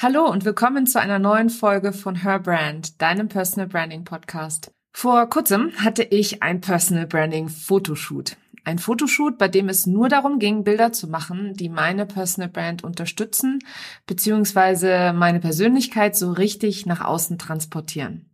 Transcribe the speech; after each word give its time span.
Hallo 0.00 0.30
und 0.30 0.44
willkommen 0.44 0.86
zu 0.86 1.00
einer 1.00 1.18
neuen 1.18 1.50
Folge 1.50 1.92
von 1.92 2.22
Her 2.22 2.38
Brand, 2.38 3.02
deinem 3.02 3.26
Personal 3.26 3.66
Branding 3.66 4.04
Podcast. 4.04 4.70
Vor 4.92 5.28
kurzem 5.28 5.72
hatte 5.76 6.04
ich 6.04 6.40
ein 6.40 6.60
Personal 6.60 7.08
Branding 7.08 7.48
Fotoshoot. 7.48 8.36
Ein 8.62 8.78
Fotoshoot, 8.78 9.38
bei 9.38 9.48
dem 9.48 9.68
es 9.68 9.88
nur 9.88 10.08
darum 10.08 10.38
ging, 10.38 10.62
Bilder 10.62 10.92
zu 10.92 11.08
machen, 11.08 11.54
die 11.54 11.68
meine 11.68 12.06
Personal 12.06 12.48
Brand 12.48 12.84
unterstützen, 12.84 13.58
beziehungsweise 14.06 15.12
meine 15.16 15.40
Persönlichkeit 15.40 16.14
so 16.14 16.30
richtig 16.30 16.86
nach 16.86 17.04
außen 17.04 17.36
transportieren. 17.36 18.27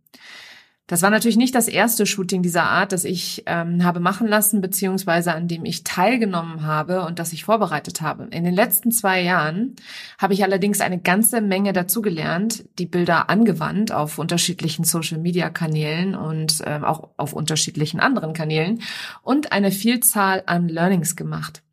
Das 0.87 1.01
war 1.01 1.09
natürlich 1.09 1.37
nicht 1.37 1.55
das 1.55 1.67
erste 1.67 2.05
Shooting 2.05 2.43
dieser 2.43 2.63
Art, 2.63 2.91
das 2.91 3.05
ich 3.05 3.43
ähm, 3.47 3.83
habe 3.83 3.99
machen 3.99 4.27
lassen, 4.27 4.61
beziehungsweise 4.61 5.33
an 5.33 5.47
dem 5.47 5.65
ich 5.65 5.83
teilgenommen 5.83 6.63
habe 6.63 7.03
und 7.05 7.17
das 7.17 7.33
ich 7.33 7.43
vorbereitet 7.43 8.01
habe. 8.01 8.25
In 8.25 8.43
den 8.43 8.53
letzten 8.53 8.91
zwei 8.91 9.21
Jahren 9.21 9.75
habe 10.19 10.35
ich 10.35 10.43
allerdings 10.43 10.81
eine 10.81 10.99
ganze 10.99 11.41
Menge 11.41 11.73
dazugelernt, 11.73 12.65
die 12.77 12.85
Bilder 12.85 13.31
angewandt 13.31 13.91
auf 13.91 14.19
unterschiedlichen 14.19 14.85
Social-Media-Kanälen 14.85 16.15
und 16.15 16.61
ähm, 16.67 16.83
auch 16.83 17.09
auf 17.17 17.33
unterschiedlichen 17.33 17.99
anderen 17.99 18.33
Kanälen 18.33 18.81
und 19.23 19.51
eine 19.51 19.71
Vielzahl 19.71 20.43
an 20.45 20.69
Learnings 20.69 21.15
gemacht. 21.15 21.63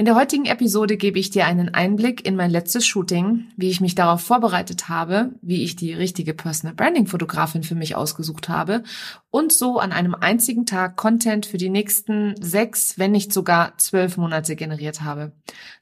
In 0.00 0.06
der 0.06 0.14
heutigen 0.14 0.46
Episode 0.46 0.96
gebe 0.96 1.18
ich 1.18 1.28
dir 1.28 1.44
einen 1.44 1.74
Einblick 1.74 2.26
in 2.26 2.34
mein 2.34 2.50
letztes 2.50 2.86
Shooting, 2.86 3.48
wie 3.58 3.68
ich 3.68 3.82
mich 3.82 3.94
darauf 3.94 4.22
vorbereitet 4.22 4.88
habe, 4.88 5.32
wie 5.42 5.62
ich 5.62 5.76
die 5.76 5.92
richtige 5.92 6.32
Personal 6.32 6.74
Branding 6.74 7.06
Fotografin 7.06 7.62
für 7.62 7.74
mich 7.74 7.96
ausgesucht 7.96 8.48
habe 8.48 8.82
und 9.30 9.52
so 9.52 9.78
an 9.78 9.92
einem 9.92 10.14
einzigen 10.14 10.64
Tag 10.64 10.96
Content 10.96 11.44
für 11.44 11.58
die 11.58 11.68
nächsten 11.68 12.34
sechs, 12.40 12.98
wenn 12.98 13.12
nicht 13.12 13.30
sogar 13.30 13.76
zwölf 13.76 14.16
Monate 14.16 14.56
generiert 14.56 15.02
habe. 15.02 15.32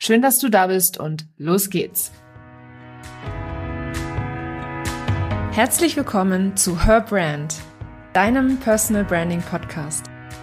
Schön, 0.00 0.20
dass 0.20 0.40
du 0.40 0.48
da 0.48 0.66
bist 0.66 0.98
und 0.98 1.28
los 1.36 1.70
geht's. 1.70 2.10
Herzlich 5.52 5.96
willkommen 5.96 6.56
zu 6.56 6.84
Her 6.84 7.02
Brand, 7.02 7.54
deinem 8.14 8.56
Personal 8.56 9.04
Branding 9.04 9.42
Podcast. 9.42 10.07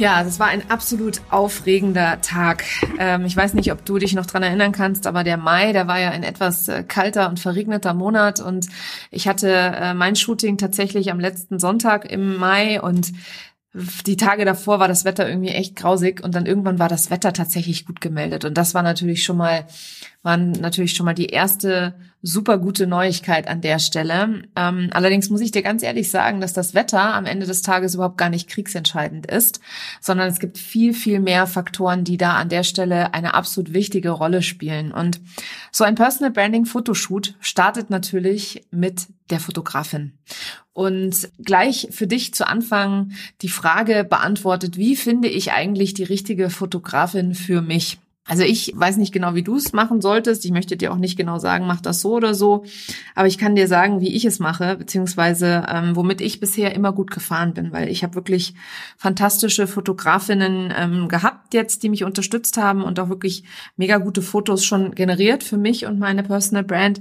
Ja, 0.00 0.24
das 0.24 0.40
war 0.40 0.46
ein 0.46 0.70
absolut 0.70 1.20
aufregender 1.28 2.22
Tag. 2.22 2.64
Ähm, 2.98 3.26
ich 3.26 3.36
weiß 3.36 3.52
nicht, 3.52 3.70
ob 3.70 3.84
du 3.84 3.98
dich 3.98 4.14
noch 4.14 4.24
dran 4.24 4.42
erinnern 4.42 4.72
kannst, 4.72 5.06
aber 5.06 5.24
der 5.24 5.36
Mai, 5.36 5.74
der 5.74 5.88
war 5.88 6.00
ja 6.00 6.08
ein 6.08 6.22
etwas 6.22 6.68
äh, 6.68 6.82
kalter 6.84 7.28
und 7.28 7.38
verregneter 7.38 7.92
Monat 7.92 8.40
und 8.40 8.66
ich 9.10 9.28
hatte 9.28 9.50
äh, 9.50 9.92
mein 9.92 10.16
Shooting 10.16 10.56
tatsächlich 10.56 11.10
am 11.10 11.20
letzten 11.20 11.58
Sonntag 11.58 12.10
im 12.10 12.38
Mai 12.38 12.80
und 12.80 13.12
die 14.06 14.16
Tage 14.16 14.46
davor 14.46 14.80
war 14.80 14.88
das 14.88 15.04
Wetter 15.04 15.28
irgendwie 15.28 15.50
echt 15.50 15.76
grausig 15.76 16.24
und 16.24 16.34
dann 16.34 16.46
irgendwann 16.46 16.78
war 16.78 16.88
das 16.88 17.10
Wetter 17.10 17.34
tatsächlich 17.34 17.84
gut 17.84 18.00
gemeldet 18.00 18.46
und 18.46 18.56
das 18.56 18.72
war 18.72 18.82
natürlich 18.82 19.22
schon 19.22 19.36
mal 19.36 19.66
waren 20.22 20.52
natürlich 20.52 20.94
schon 20.94 21.04
mal 21.04 21.14
die 21.14 21.26
erste 21.26 21.94
super 22.22 22.58
gute 22.58 22.86
Neuigkeit 22.86 23.48
an 23.48 23.60
der 23.60 23.78
Stelle. 23.78 24.42
Ähm, 24.54 24.90
allerdings 24.92 25.30
muss 25.30 25.40
ich 25.40 25.52
dir 25.52 25.62
ganz 25.62 25.82
ehrlich 25.82 26.10
sagen, 26.10 26.40
dass 26.40 26.52
das 26.52 26.74
Wetter 26.74 27.14
am 27.14 27.24
Ende 27.24 27.46
des 27.46 27.62
Tages 27.62 27.94
überhaupt 27.94 28.18
gar 28.18 28.28
nicht 28.28 28.48
kriegsentscheidend 28.48 29.26
ist, 29.26 29.60
sondern 30.00 30.28
es 30.28 30.38
gibt 30.38 30.58
viel, 30.58 30.92
viel 30.92 31.20
mehr 31.20 31.46
Faktoren, 31.46 32.04
die 32.04 32.18
da 32.18 32.34
an 32.34 32.50
der 32.50 32.62
Stelle 32.62 33.14
eine 33.14 33.34
absolut 33.34 33.72
wichtige 33.72 34.10
Rolle 34.10 34.42
spielen. 34.42 34.92
Und 34.92 35.20
so 35.72 35.84
ein 35.84 35.94
Personal 35.94 36.30
Branding 36.30 36.66
Fotoshoot 36.66 37.34
startet 37.40 37.88
natürlich 37.88 38.66
mit 38.70 39.06
der 39.30 39.40
Fotografin. 39.40 40.12
Und 40.72 41.28
gleich 41.38 41.88
für 41.90 42.06
dich 42.06 42.34
zu 42.34 42.46
Anfang 42.46 43.12
die 43.42 43.48
Frage 43.48 44.04
beantwortet, 44.04 44.76
wie 44.76 44.96
finde 44.96 45.28
ich 45.28 45.52
eigentlich 45.52 45.94
die 45.94 46.04
richtige 46.04 46.50
Fotografin 46.50 47.34
für 47.34 47.62
mich? 47.62 47.98
Also 48.30 48.44
ich 48.44 48.72
weiß 48.76 48.96
nicht 48.96 49.12
genau, 49.12 49.34
wie 49.34 49.42
du 49.42 49.56
es 49.56 49.72
machen 49.72 50.00
solltest. 50.00 50.44
Ich 50.44 50.52
möchte 50.52 50.76
dir 50.76 50.92
auch 50.92 50.98
nicht 50.98 51.16
genau 51.16 51.40
sagen, 51.40 51.66
mach 51.66 51.80
das 51.80 52.00
so 52.00 52.12
oder 52.14 52.32
so. 52.32 52.62
Aber 53.16 53.26
ich 53.26 53.38
kann 53.38 53.56
dir 53.56 53.66
sagen, 53.66 54.00
wie 54.00 54.14
ich 54.14 54.24
es 54.24 54.38
mache, 54.38 54.76
beziehungsweise 54.76 55.66
ähm, 55.68 55.96
womit 55.96 56.20
ich 56.20 56.38
bisher 56.38 56.72
immer 56.72 56.92
gut 56.92 57.10
gefahren 57.10 57.54
bin, 57.54 57.72
weil 57.72 57.88
ich 57.88 58.04
habe 58.04 58.14
wirklich 58.14 58.54
fantastische 58.96 59.66
Fotografinnen 59.66 60.72
ähm, 60.76 61.08
gehabt 61.08 61.54
jetzt, 61.54 61.82
die 61.82 61.88
mich 61.88 62.04
unterstützt 62.04 62.56
haben 62.56 62.84
und 62.84 63.00
auch 63.00 63.08
wirklich 63.08 63.42
mega 63.76 63.98
gute 63.98 64.22
Fotos 64.22 64.64
schon 64.64 64.94
generiert 64.94 65.42
für 65.42 65.56
mich 65.56 65.86
und 65.86 65.98
meine 65.98 66.22
Personal 66.22 66.62
Brand. 66.62 67.00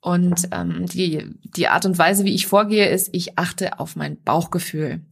Und 0.00 0.48
ähm, 0.50 0.86
die, 0.86 1.24
die 1.56 1.68
Art 1.68 1.86
und 1.86 1.98
Weise, 1.98 2.24
wie 2.24 2.34
ich 2.34 2.48
vorgehe, 2.48 2.88
ist, 2.88 3.10
ich 3.12 3.38
achte 3.38 3.78
auf 3.78 3.94
mein 3.94 4.20
Bauchgefühl. 4.20 5.02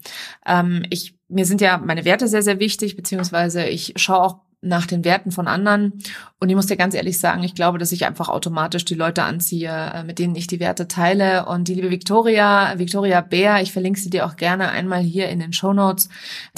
Ähm, 0.44 0.84
ich, 0.90 1.16
mir 1.28 1.44
sind 1.44 1.60
ja 1.60 1.78
meine 1.78 2.04
Werte 2.04 2.26
sehr, 2.26 2.42
sehr 2.42 2.58
wichtig, 2.58 2.96
beziehungsweise 2.96 3.66
ich 3.66 3.94
schaue 3.96 4.22
auch 4.22 4.45
nach 4.62 4.86
den 4.86 5.04
Werten 5.04 5.30
von 5.30 5.48
anderen. 5.48 5.92
Und 6.38 6.48
ich 6.48 6.56
muss 6.56 6.66
dir 6.66 6.76
ganz 6.76 6.94
ehrlich 6.94 7.18
sagen, 7.18 7.42
ich 7.44 7.54
glaube, 7.54 7.78
dass 7.78 7.92
ich 7.92 8.04
einfach 8.04 8.28
automatisch 8.28 8.84
die 8.84 8.94
Leute 8.94 9.22
anziehe, 9.22 9.70
äh, 9.70 10.04
mit 10.04 10.18
denen 10.18 10.34
ich 10.34 10.46
die 10.46 10.60
Werte 10.60 10.88
teile. 10.88 11.46
Und 11.46 11.68
die 11.68 11.74
liebe 11.74 11.90
Victoria, 11.90 12.74
Victoria 12.76 13.20
Bär, 13.20 13.62
ich 13.62 13.72
verlinke 13.72 14.00
sie 14.00 14.10
dir 14.10 14.26
auch 14.26 14.36
gerne 14.36 14.70
einmal 14.70 15.00
hier 15.00 15.28
in 15.28 15.40
den 15.40 15.52
Show 15.52 15.72
Notes, 15.72 16.08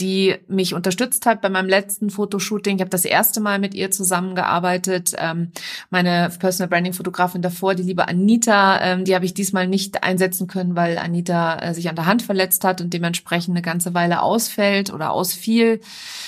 die 0.01 0.37
mich 0.49 0.75
unterstützt 0.75 1.27
hat 1.27 1.43
bei 1.43 1.49
meinem 1.49 1.69
letzten 1.69 2.11
Fotoshooting. 2.11 2.77
Ich 2.77 2.81
habe 2.81 2.91
das 2.91 3.05
erste 3.05 3.41
Mal 3.41 3.59
mit 3.59 3.75
ihr 3.75 3.91
zusammengearbeitet. 3.91 5.15
Ähm, 5.19 5.53
meine 5.91 6.31
Personal 6.39 6.69
Branding 6.69 6.93
Fotografin 6.93 7.43
davor, 7.43 7.75
die 7.75 7.83
liebe 7.83 8.09
Anita, 8.09 8.81
ähm, 8.81 9.05
die 9.05 9.15
habe 9.15 9.25
ich 9.25 9.35
diesmal 9.35 9.69
nicht 9.69 10.03
einsetzen 10.03 10.47
können, 10.47 10.77
weil 10.77 10.99
Anita 10.99 11.59
äh, 11.59 11.75
sich 11.75 11.89
an 11.89 11.97
der 11.97 12.07
Hand 12.07 12.23
verletzt 12.23 12.65
hat 12.65 12.81
und 12.81 12.93
dementsprechend 12.93 13.55
eine 13.55 13.63
ganze 13.63 13.95
Weile 13.95 14.23
ausfällt 14.23 14.93
oder 14.93 15.13
ausfiel. 15.13 15.81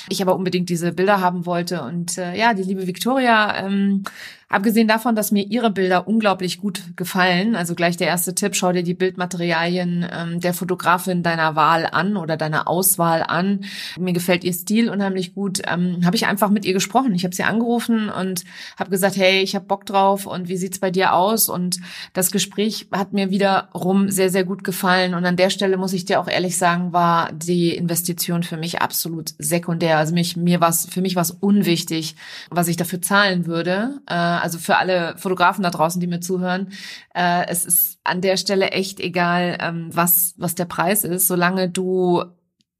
Ich 0.09 0.23
aber 0.23 0.37
unbedingt 0.37 0.69
diese 0.69 0.93
Bilder 0.93 1.21
haben 1.21 1.47
wollte 1.47 1.60
wollte. 1.61 1.83
Und 1.83 2.19
äh, 2.19 2.35
ja, 2.37 2.55
die 2.55 2.63
liebe 2.63 2.87
Victoria 2.87 3.67
ähm, 3.67 4.05
Abgesehen 4.51 4.89
davon, 4.89 5.15
dass 5.15 5.31
mir 5.31 5.45
ihre 5.45 5.71
Bilder 5.71 6.09
unglaublich 6.09 6.59
gut 6.59 6.97
gefallen, 6.97 7.55
also 7.55 7.77
gleich 7.77 7.97
der 7.97 8.09
erste 8.09 8.35
Tipp, 8.35 8.57
schau 8.57 8.73
dir 8.73 8.83
die 8.83 8.95
Bildmaterialien 8.95 10.05
ähm, 10.13 10.41
der 10.41 10.55
Fotografin 10.55 11.23
deiner 11.23 11.55
Wahl 11.55 11.87
an 11.87 12.17
oder 12.17 12.37
deiner 12.37 12.67
Auswahl 12.67 13.23
an. 13.23 13.61
Mir 13.97 14.13
gefällt 14.13 14.43
ihr 14.43 14.53
Stil 14.53 14.91
unheimlich 14.91 15.35
gut. 15.35 15.63
Ähm, 15.69 16.01
habe 16.05 16.17
ich 16.17 16.27
einfach 16.27 16.51
mit 16.51 16.65
ihr 16.65 16.73
gesprochen. 16.73 17.15
Ich 17.15 17.23
habe 17.23 17.33
sie 17.33 17.45
angerufen 17.45 18.11
und 18.11 18.43
habe 18.77 18.91
gesagt, 18.91 19.17
hey, 19.17 19.41
ich 19.41 19.55
habe 19.55 19.67
Bock 19.67 19.87
drauf 19.87 20.27
und 20.27 20.49
wie 20.49 20.57
sieht's 20.57 20.81
bei 20.81 20.91
dir 20.91 21.15
aus? 21.15 21.49
Und 21.49 21.79
das 22.13 22.33
Gespräch 22.33 22.89
hat 22.91 23.13
mir 23.13 23.31
wiederum 23.31 24.11
sehr, 24.11 24.31
sehr 24.31 24.43
gut 24.43 24.65
gefallen. 24.65 25.15
Und 25.15 25.25
an 25.27 25.37
der 25.37 25.51
Stelle 25.51 25.77
muss 25.77 25.93
ich 25.93 26.07
dir 26.07 26.19
auch 26.19 26.29
ehrlich 26.29 26.59
sagen, 26.59 26.93
war 26.93 27.31
die 27.33 27.77
Investition 27.77 28.43
für 28.43 28.57
mich 28.57 28.83
absolut 28.83 29.33
sekundär. 29.39 29.99
Also 29.99 30.13
mich, 30.13 30.37
mir 30.37 30.61
war 30.61 30.73
für 30.73 31.03
mich 31.03 31.15
war 31.15 31.27
unwichtig, 31.39 32.17
was 32.51 32.67
ich 32.67 32.77
dafür 32.77 33.01
zahlen 33.01 33.47
würde. 33.47 34.01
Äh, 34.09 34.40
also 34.41 34.59
für 34.59 34.77
alle 34.77 35.17
Fotografen 35.17 35.63
da 35.63 35.71
draußen, 35.71 36.01
die 36.01 36.07
mir 36.07 36.21
zuhören, 36.21 36.73
äh, 37.15 37.47
es 37.49 37.65
ist 37.65 37.99
an 38.05 38.21
der 38.21 38.37
Stelle 38.37 38.71
echt 38.71 39.01
egal, 39.01 39.59
ähm, 39.61 39.91
was, 39.93 40.35
was 40.37 40.55
der 40.55 40.65
Preis 40.65 41.05
ist, 41.05 41.27
solange 41.27 41.69
du 41.69 42.25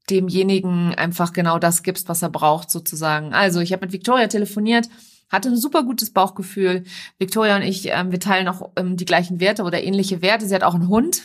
demjenigen 0.09 0.93
einfach 0.95 1.31
genau 1.31 1.59
das 1.59 1.83
gibst, 1.83 2.09
was 2.09 2.21
er 2.21 2.29
braucht, 2.29 2.69
sozusagen. 2.69 3.33
Also 3.33 3.59
ich 3.59 3.71
habe 3.71 3.85
mit 3.85 3.93
Victoria 3.93 4.27
telefoniert 4.27 4.89
hatte 5.31 5.49
ein 5.49 5.57
super 5.57 5.83
gutes 5.83 6.11
Bauchgefühl. 6.11 6.83
Victoria 7.17 7.55
und 7.55 7.61
ich, 7.61 7.87
ähm, 7.89 8.11
wir 8.11 8.19
teilen 8.19 8.47
auch 8.47 8.71
ähm, 8.75 8.97
die 8.97 9.05
gleichen 9.05 9.39
Werte 9.39 9.63
oder 9.63 9.81
ähnliche 9.81 10.21
Werte. 10.21 10.45
Sie 10.45 10.53
hat 10.53 10.63
auch 10.63 10.75
einen 10.75 10.89
Hund. 10.89 11.23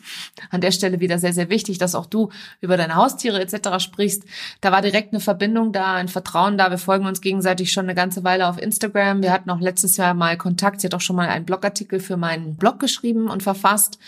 An 0.50 0.60
der 0.60 0.70
Stelle 0.70 1.00
wieder 1.00 1.18
sehr, 1.18 1.32
sehr 1.32 1.50
wichtig, 1.50 1.78
dass 1.78 1.94
auch 1.94 2.06
du 2.06 2.30
über 2.60 2.76
deine 2.76 2.94
Haustiere 2.94 3.40
etc. 3.40 3.82
sprichst. 3.82 4.24
Da 4.60 4.70
war 4.72 4.82
direkt 4.82 5.12
eine 5.12 5.20
Verbindung 5.20 5.72
da, 5.72 5.94
ein 5.94 6.08
Vertrauen 6.08 6.56
da. 6.56 6.70
Wir 6.70 6.78
folgen 6.78 7.06
uns 7.06 7.20
gegenseitig 7.20 7.72
schon 7.72 7.86
eine 7.86 7.94
ganze 7.94 8.22
Weile 8.22 8.48
auf 8.48 8.60
Instagram. 8.60 9.22
Wir 9.22 9.32
hatten 9.32 9.50
auch 9.50 9.60
letztes 9.60 9.96
Jahr 9.96 10.14
mal 10.14 10.36
Kontakt. 10.36 10.80
Sie 10.80 10.86
hat 10.86 10.94
auch 10.94 11.00
schon 11.00 11.16
mal 11.16 11.28
einen 11.28 11.44
Blogartikel 11.44 11.98
für 12.00 12.16
meinen 12.16 12.56
Blog 12.56 12.78
geschrieben 12.78 13.28
und 13.28 13.42
verfasst. 13.42 13.98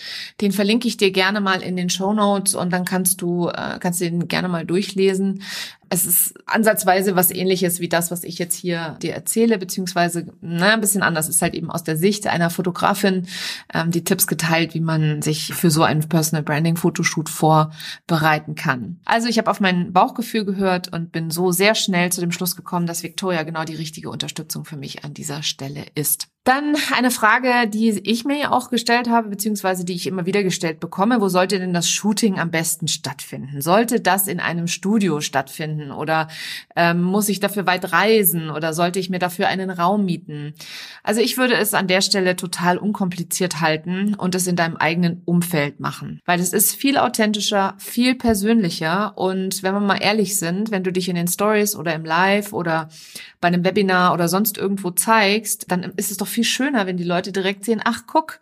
Den 0.41 0.53
verlinke 0.53 0.87
ich 0.87 0.97
dir 0.97 1.11
gerne 1.11 1.41
mal 1.41 1.63
in 1.63 1.77
den 1.77 1.91
Show 1.91 2.13
Notes 2.13 2.55
und 2.55 2.73
dann 2.73 2.85
kannst 2.85 3.21
du, 3.21 3.49
äh, 3.49 3.79
kannst 3.81 4.01
du 4.01 4.05
den 4.05 4.29
gerne 4.29 4.49
mal 4.49 4.65
durchlesen 4.65 5.43
es 5.91 6.07
ist 6.07 6.35
ansatzweise 6.47 7.17
was 7.17 7.31
ähnliches 7.31 7.81
wie 7.81 7.89
das, 7.89 8.11
was 8.11 8.25
ich 8.25 8.39
jetzt 8.39 8.55
hier 8.55 8.97
dir 9.03 9.15
erzähle, 9.15 9.59
beziehungsweise 9.59 10.27
na, 10.41 10.75
ein 10.75 10.81
bisschen 10.81 11.03
anders. 11.03 11.29
Es 11.29 11.37
ist 11.37 11.43
halt 11.43 11.55
eben 11.55 11.71
aus 11.71 11.85
der 11.85 11.97
Sicht 11.97 12.27
einer 12.27 12.51
Fotografin 12.51 13.27
ähm, 13.73 13.91
die 13.91 14.05
Tipps 14.05 14.27
geteilt, 14.27 14.75
wie 14.75 14.81
man 14.81 15.23
sich 15.23 15.55
für 15.55 15.71
so 15.71 15.83
einen 15.83 16.09
Personal 16.09 16.43
Branding 16.43 16.77
Fotoshoot 16.77 17.29
vorbereiten 17.29 18.55
kann. 18.55 19.01
Also 19.05 19.29
ich 19.29 19.39
habe 19.39 19.51
auf 19.51 19.61
mein 19.61 19.93
Bauchgefühl 19.93 20.45
gehört 20.45 20.93
und 20.93 21.13
bin 21.13 21.31
so 21.31 21.53
sehr 21.53 21.75
schnell 21.75 22.13
zu 22.13 22.21
dem 22.21 22.33
Schluss 22.33 22.57
gekommen, 22.57 22.87
dass 22.87 23.03
Victoria 23.03 23.43
genau 23.43 23.65
die 23.65 23.75
richtige 23.75 24.11
Unterstützung 24.11 24.65
für 24.65 24.77
mich 24.77 25.05
an 25.05 25.15
dieser 25.15 25.43
Stelle 25.43 25.85
ist. 25.95 26.29
Dann 26.49 26.77
eine 26.97 27.11
Frage, 27.11 27.69
die 27.69 27.91
ich 27.91 28.25
mir 28.25 28.53
auch 28.53 28.71
gestellt 28.71 29.11
habe, 29.11 29.29
beziehungsweise 29.29 29.85
die 29.85 29.93
ich 29.93 30.07
immer 30.07 30.25
wieder 30.25 30.43
gestellt 30.43 30.81
bekomme. 30.81 31.21
Wo 31.21 31.29
sollte 31.29 31.59
denn 31.59 31.75
das 31.75 31.91
Shooting 31.91 32.39
am 32.39 32.51
besten 32.51 32.89
stattfinden? 32.89 33.61
Sollte 33.61 34.01
das 34.01 34.29
in 34.29 34.41
einem 34.41 34.67
Studio 34.67 35.21
stattfinden 35.21 35.91
oder 35.91 36.29
ähm, 36.75 37.03
muss 37.03 37.29
ich 37.29 37.41
dafür 37.41 37.67
weit 37.67 37.93
reisen 37.93 38.49
oder 38.49 38.73
sollte 38.73 38.99
ich 38.99 39.11
mir 39.11 39.19
dafür 39.19 39.49
einen 39.49 39.69
Raum 39.69 40.07
mieten? 40.07 40.55
Also 41.03 41.21
ich 41.21 41.37
würde 41.37 41.53
es 41.53 41.75
an 41.75 41.87
der 41.87 42.01
Stelle 42.01 42.35
total 42.35 42.79
unkompliziert 42.79 43.61
halten 43.61 44.15
und 44.15 44.35
es 44.35 44.47
in 44.47 44.57
deinem 44.57 44.79
eigenen 44.79 45.21
Umfeld 45.27 45.81
machen, 45.81 46.23
weil 46.25 46.41
es 46.41 46.55
ist 46.55 46.75
viel 46.75 46.97
authentischer, 46.97 47.75
viel 47.77 48.15
persönlicher 48.15 49.19
und 49.19 49.63
wenn 49.63 49.75
wir 49.75 49.81
mal 49.81 50.01
ehrlich 50.01 50.39
sind, 50.39 50.71
wenn 50.71 50.83
du 50.83 50.93
dich 50.93 51.11
in 51.11 51.17
den 51.17 51.29
Stories 51.29 51.77
oder 51.77 51.95
im 51.95 52.07
Live 52.07 52.55
oder 52.55 52.89
bei 53.43 53.49
einem 53.49 53.67
Webinar 53.67 54.15
oder 54.15 54.29
sonst 54.29 54.57
irgendwo 54.57 54.91
zeigst, 54.93 55.71
dann 55.71 55.83
ist 55.83 56.11
es 56.11 56.17
doch 56.17 56.27
viel 56.27 56.38
schöner, 56.45 56.87
wenn 56.87 56.97
die 56.97 57.05
Leute 57.05 57.33
direkt 57.33 57.65
sehen, 57.65 57.81
ach 57.85 58.03
guck, 58.07 58.41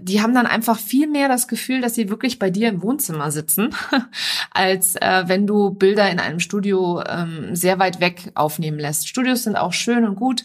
die 0.00 0.20
haben 0.20 0.34
dann 0.34 0.46
einfach 0.46 0.78
viel 0.78 1.06
mehr 1.06 1.28
das 1.28 1.48
Gefühl, 1.48 1.80
dass 1.80 1.94
sie 1.94 2.08
wirklich 2.08 2.38
bei 2.38 2.50
dir 2.50 2.68
im 2.68 2.82
Wohnzimmer 2.82 3.30
sitzen, 3.30 3.70
als 4.50 4.96
äh, 4.96 5.24
wenn 5.26 5.46
du 5.46 5.70
Bilder 5.70 6.10
in 6.10 6.18
einem 6.18 6.40
Studio 6.40 7.02
ähm, 7.06 7.54
sehr 7.54 7.78
weit 7.78 8.00
weg 8.00 8.32
aufnehmen 8.34 8.78
lässt. 8.78 9.08
Studios 9.08 9.44
sind 9.44 9.56
auch 9.56 9.72
schön 9.72 10.04
und 10.04 10.16
gut, 10.16 10.44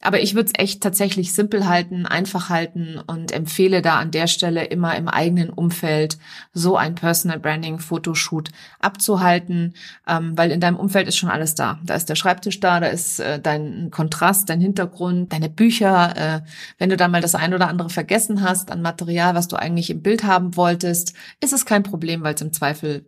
aber 0.00 0.20
ich 0.20 0.34
würde 0.34 0.50
es 0.54 0.60
echt 0.60 0.80
tatsächlich 0.80 1.32
simpel 1.32 1.66
halten, 1.66 2.06
einfach 2.06 2.50
halten 2.50 3.00
und 3.04 3.32
empfehle 3.32 3.82
da 3.82 3.98
an 3.98 4.12
der 4.12 4.28
Stelle 4.28 4.64
immer 4.64 4.96
im 4.96 5.08
eigenen 5.08 5.50
Umfeld 5.50 6.18
so 6.52 6.76
ein 6.76 6.94
Personal 6.94 7.40
Branding 7.40 7.80
Fotoshoot 7.80 8.50
abzuhalten, 8.78 9.74
ähm, 10.06 10.38
weil 10.38 10.52
in 10.52 10.60
deinem 10.60 10.76
Umfeld 10.76 11.08
ist 11.08 11.16
schon 11.16 11.30
alles 11.30 11.56
da. 11.56 11.80
Da 11.84 11.94
ist 11.94 12.08
der 12.08 12.14
Schreibtisch 12.14 12.60
da, 12.60 12.78
da 12.78 12.86
ist 12.86 13.18
äh, 13.18 13.40
dein 13.40 13.90
Kontrast, 13.90 14.48
dein 14.48 14.60
Hintergrund, 14.60 15.32
deine 15.32 15.48
Bücher. 15.48 16.16
Äh, 16.16 16.40
wenn 16.78 16.90
du 16.90 16.96
da 16.96 17.08
mal 17.08 17.20
das 17.20 17.34
ein 17.34 17.52
oder 17.52 17.68
andere 17.68 17.90
vergessen 17.90 18.42
hast 18.42 18.70
an 18.70 18.82
Material, 18.82 19.34
was 19.34 19.48
du 19.48 19.56
eigentlich 19.56 19.90
im 19.90 20.02
Bild 20.02 20.22
haben 20.22 20.56
wolltest, 20.56 21.14
ist 21.40 21.52
es 21.52 21.66
kein 21.66 21.82
Problem, 21.82 22.22
weil 22.22 22.34
es 22.34 22.40
im 22.40 22.52
Zweifel 22.52 23.04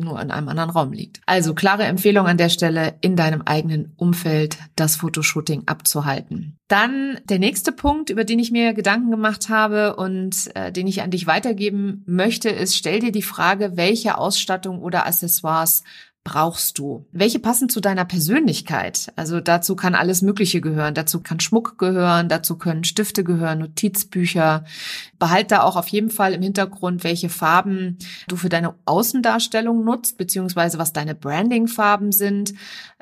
nur 0.00 0.20
in 0.20 0.30
einem 0.30 0.48
anderen 0.48 0.70
Raum 0.70 0.92
liegt. 0.92 1.20
Also 1.26 1.54
klare 1.54 1.84
Empfehlung 1.84 2.26
an 2.26 2.36
der 2.36 2.48
Stelle, 2.48 2.94
in 3.00 3.16
deinem 3.16 3.42
eigenen 3.42 3.92
Umfeld 3.96 4.58
das 4.76 4.96
Fotoshooting 4.96 5.64
abzuhalten. 5.66 6.56
Dann 6.68 7.18
der 7.24 7.38
nächste 7.38 7.72
Punkt, 7.72 8.10
über 8.10 8.24
den 8.24 8.38
ich 8.38 8.52
mir 8.52 8.74
Gedanken 8.74 9.10
gemacht 9.10 9.48
habe 9.48 9.96
und 9.96 10.54
äh, 10.54 10.70
den 10.70 10.86
ich 10.86 11.02
an 11.02 11.10
dich 11.10 11.26
weitergeben 11.26 12.04
möchte, 12.06 12.48
ist, 12.48 12.76
stell 12.76 13.00
dir 13.00 13.12
die 13.12 13.22
Frage, 13.22 13.76
welche 13.76 14.18
Ausstattung 14.18 14.80
oder 14.80 15.06
Accessoires 15.06 15.82
brauchst 16.30 16.78
du? 16.78 17.06
Welche 17.10 17.40
passen 17.40 17.68
zu 17.68 17.80
deiner 17.80 18.04
Persönlichkeit? 18.04 19.12
Also 19.16 19.40
dazu 19.40 19.74
kann 19.74 19.96
alles 19.96 20.22
Mögliche 20.22 20.60
gehören. 20.60 20.94
Dazu 20.94 21.20
kann 21.20 21.40
Schmuck 21.40 21.76
gehören, 21.76 22.28
dazu 22.28 22.56
können 22.56 22.84
Stifte 22.84 23.24
gehören, 23.24 23.58
Notizbücher. 23.58 24.64
Behalt 25.18 25.50
da 25.50 25.62
auch 25.62 25.74
auf 25.74 25.88
jeden 25.88 26.10
Fall 26.10 26.32
im 26.32 26.42
Hintergrund, 26.42 27.02
welche 27.02 27.30
Farben 27.30 27.98
du 28.28 28.36
für 28.36 28.48
deine 28.48 28.74
Außendarstellung 28.84 29.84
nutzt, 29.84 30.18
beziehungsweise 30.18 30.78
was 30.78 30.92
deine 30.92 31.16
Brandingfarben 31.16 32.12
sind. 32.12 32.54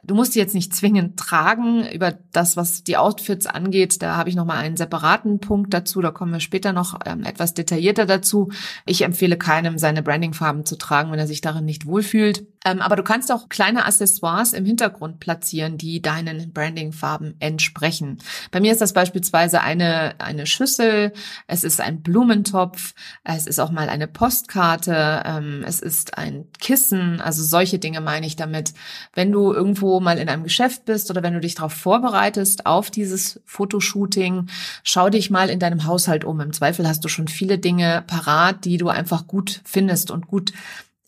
Du 0.04 0.14
musst 0.14 0.34
die 0.34 0.38
jetzt 0.38 0.54
nicht 0.54 0.74
zwingend 0.74 1.18
tragen. 1.18 1.86
Über 1.88 2.12
das, 2.32 2.56
was 2.56 2.84
die 2.84 2.96
Outfits 2.96 3.46
angeht, 3.46 4.00
da 4.00 4.16
habe 4.16 4.28
ich 4.28 4.36
nochmal 4.36 4.58
einen 4.58 4.76
separaten 4.76 5.40
Punkt 5.40 5.74
dazu. 5.74 6.00
Da 6.00 6.10
kommen 6.10 6.32
wir 6.32 6.40
später 6.40 6.72
noch 6.72 6.98
ähm, 7.04 7.24
etwas 7.24 7.54
detaillierter 7.54 8.06
dazu. 8.06 8.50
Ich 8.86 9.02
empfehle 9.02 9.36
keinem, 9.36 9.76
seine 9.76 10.02
Brandingfarben 10.02 10.64
zu 10.64 10.76
tragen, 10.76 11.10
wenn 11.10 11.18
er 11.18 11.26
sich 11.26 11.40
darin 11.40 11.64
nicht 11.64 11.86
wohlfühlt. 11.86 12.46
Ähm, 12.64 12.80
aber 12.80 12.96
du 12.96 13.02
kannst 13.02 13.32
auch 13.32 13.48
kleine 13.48 13.86
Accessoires 13.86 14.52
im 14.52 14.64
Hintergrund 14.64 15.20
platzieren, 15.20 15.78
die 15.78 16.00
deinen 16.02 16.52
Brandingfarben 16.52 17.36
entsprechen. 17.40 18.18
Bei 18.50 18.60
mir 18.60 18.72
ist 18.72 18.80
das 18.80 18.92
beispielsweise 18.92 19.62
eine, 19.62 20.20
eine 20.20 20.46
Schüssel, 20.46 21.12
es 21.46 21.64
ist 21.64 21.80
ein 21.80 22.02
Blumentopf, 22.02 22.94
es 23.24 23.46
ist 23.46 23.58
auch 23.58 23.70
mal 23.70 23.88
eine 23.88 24.06
Postkarte, 24.06 25.22
ähm, 25.24 25.64
es 25.66 25.80
ist 25.80 26.18
ein 26.18 26.46
Kissen, 26.60 27.20
also 27.20 27.42
solche 27.42 27.78
Dinge 27.78 28.00
meine 28.00 28.26
ich 28.26 28.36
damit. 28.36 28.74
Wenn 29.14 29.32
du 29.32 29.52
irgendwo 29.52 29.87
mal 30.00 30.18
in 30.18 30.28
einem 30.28 30.44
Geschäft 30.44 30.84
bist 30.84 31.10
oder 31.10 31.22
wenn 31.22 31.34
du 31.34 31.40
dich 31.40 31.54
darauf 31.54 31.72
vorbereitest, 31.72 32.66
auf 32.66 32.90
dieses 32.90 33.40
Fotoshooting, 33.44 34.48
schau 34.82 35.10
dich 35.10 35.30
mal 35.30 35.50
in 35.50 35.58
deinem 35.58 35.84
Haushalt 35.84 36.24
um. 36.24 36.40
Im 36.40 36.52
Zweifel 36.52 36.86
hast 36.86 37.04
du 37.04 37.08
schon 37.08 37.28
viele 37.28 37.58
Dinge 37.58 38.04
parat, 38.06 38.64
die 38.64 38.76
du 38.76 38.88
einfach 38.88 39.26
gut 39.26 39.60
findest 39.64 40.10
und 40.10 40.26
gut 40.28 40.52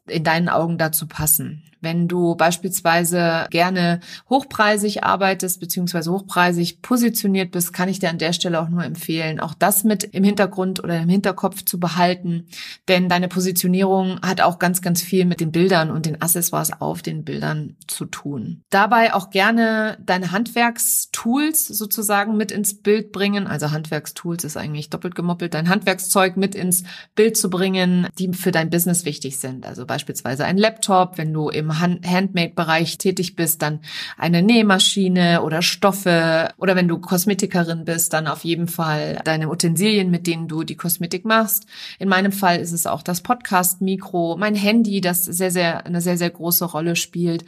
in 0.06 0.24
deinen 0.24 0.48
Augen 0.48 0.78
dazu 0.78 1.06
passen. 1.06 1.62
Wenn 1.80 2.08
du 2.08 2.34
beispielsweise 2.34 3.46
gerne 3.50 4.00
hochpreisig 4.28 5.04
arbeitest 5.04 5.60
beziehungsweise 5.60 6.12
hochpreisig 6.12 6.82
positioniert 6.82 7.50
bist, 7.50 7.72
kann 7.72 7.88
ich 7.88 7.98
dir 7.98 8.10
an 8.10 8.18
der 8.18 8.32
Stelle 8.32 8.60
auch 8.60 8.68
nur 8.68 8.84
empfehlen, 8.84 9.40
auch 9.40 9.54
das 9.54 9.84
mit 9.84 10.04
im 10.04 10.24
Hintergrund 10.24 10.82
oder 10.82 11.00
im 11.00 11.08
Hinterkopf 11.08 11.64
zu 11.64 11.80
behalten. 11.80 12.46
Denn 12.88 13.08
deine 13.08 13.28
Positionierung 13.28 14.20
hat 14.22 14.40
auch 14.40 14.58
ganz, 14.58 14.82
ganz 14.82 15.02
viel 15.02 15.24
mit 15.24 15.40
den 15.40 15.52
Bildern 15.52 15.90
und 15.90 16.06
den 16.06 16.20
Accessoires 16.20 16.80
auf 16.80 17.02
den 17.02 17.24
Bildern 17.24 17.76
zu 17.86 18.04
tun. 18.04 18.62
Dabei 18.70 19.14
auch 19.14 19.30
gerne 19.30 19.98
deine 20.04 20.32
Handwerkstools 20.32 21.66
sozusagen 21.66 22.36
mit 22.36 22.52
ins 22.52 22.82
Bild 22.82 23.12
bringen. 23.12 23.46
Also 23.46 23.70
Handwerkstools 23.70 24.44
ist 24.44 24.56
eigentlich 24.56 24.90
doppelt 24.90 25.14
gemoppelt. 25.14 25.54
Dein 25.54 25.68
Handwerkszeug 25.68 26.36
mit 26.36 26.54
ins 26.54 26.84
Bild 27.14 27.36
zu 27.36 27.50
bringen, 27.50 28.08
die 28.18 28.32
für 28.32 28.50
dein 28.50 28.70
Business 28.70 29.04
wichtig 29.04 29.38
sind. 29.38 29.66
Also 29.66 29.86
beispielsweise 29.86 30.44
ein 30.44 30.58
Laptop, 30.58 31.18
wenn 31.18 31.32
du 31.32 31.48
im 31.48 31.69
Handmade-Bereich 31.78 32.98
tätig 32.98 33.36
bist, 33.36 33.62
dann 33.62 33.80
eine 34.16 34.42
Nähmaschine 34.42 35.42
oder 35.42 35.62
Stoffe 35.62 36.50
oder 36.56 36.76
wenn 36.76 36.88
du 36.88 36.98
Kosmetikerin 36.98 37.84
bist, 37.84 38.12
dann 38.12 38.26
auf 38.26 38.44
jeden 38.44 38.68
Fall 38.68 39.20
deine 39.24 39.48
Utensilien, 39.48 40.10
mit 40.10 40.26
denen 40.26 40.48
du 40.48 40.64
die 40.64 40.76
Kosmetik 40.76 41.24
machst. 41.24 41.66
In 41.98 42.08
meinem 42.08 42.32
Fall 42.32 42.60
ist 42.60 42.72
es 42.72 42.86
auch 42.86 43.02
das 43.02 43.20
Podcast-Mikro, 43.20 44.36
mein 44.38 44.54
Handy, 44.54 45.00
das 45.00 45.24
sehr, 45.24 45.50
sehr, 45.50 45.86
eine 45.86 46.00
sehr, 46.00 46.16
sehr 46.16 46.30
große 46.30 46.64
Rolle 46.64 46.96
spielt. 46.96 47.44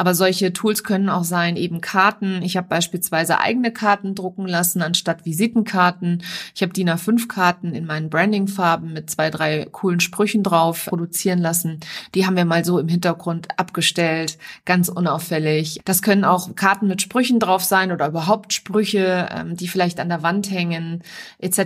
Aber 0.00 0.14
solche 0.14 0.54
Tools 0.54 0.82
können 0.82 1.10
auch 1.10 1.24
sein, 1.24 1.56
eben 1.56 1.82
Karten. 1.82 2.40
Ich 2.40 2.56
habe 2.56 2.66
beispielsweise 2.68 3.38
eigene 3.38 3.70
Karten 3.70 4.14
drucken 4.14 4.46
lassen 4.46 4.80
anstatt 4.80 5.26
Visitenkarten. 5.26 6.22
Ich 6.54 6.62
habe 6.62 6.72
DIN 6.72 6.88
A5 6.88 7.28
Karten 7.28 7.74
in 7.74 7.84
meinen 7.84 8.08
Brandingfarben 8.08 8.94
mit 8.94 9.10
zwei, 9.10 9.28
drei 9.28 9.68
coolen 9.70 10.00
Sprüchen 10.00 10.42
drauf 10.42 10.86
produzieren 10.86 11.38
lassen. 11.38 11.80
Die 12.14 12.24
haben 12.24 12.34
wir 12.34 12.46
mal 12.46 12.64
so 12.64 12.78
im 12.78 12.88
Hintergrund 12.88 13.48
abgestellt, 13.58 14.38
ganz 14.64 14.88
unauffällig. 14.88 15.80
Das 15.84 16.00
können 16.00 16.24
auch 16.24 16.54
Karten 16.56 16.88
mit 16.88 17.02
Sprüchen 17.02 17.38
drauf 17.38 17.62
sein 17.62 17.92
oder 17.92 18.08
überhaupt 18.08 18.54
Sprüche, 18.54 19.28
ähm, 19.30 19.54
die 19.54 19.68
vielleicht 19.68 20.00
an 20.00 20.08
der 20.08 20.22
Wand 20.22 20.50
hängen, 20.50 21.02
etc. 21.40 21.58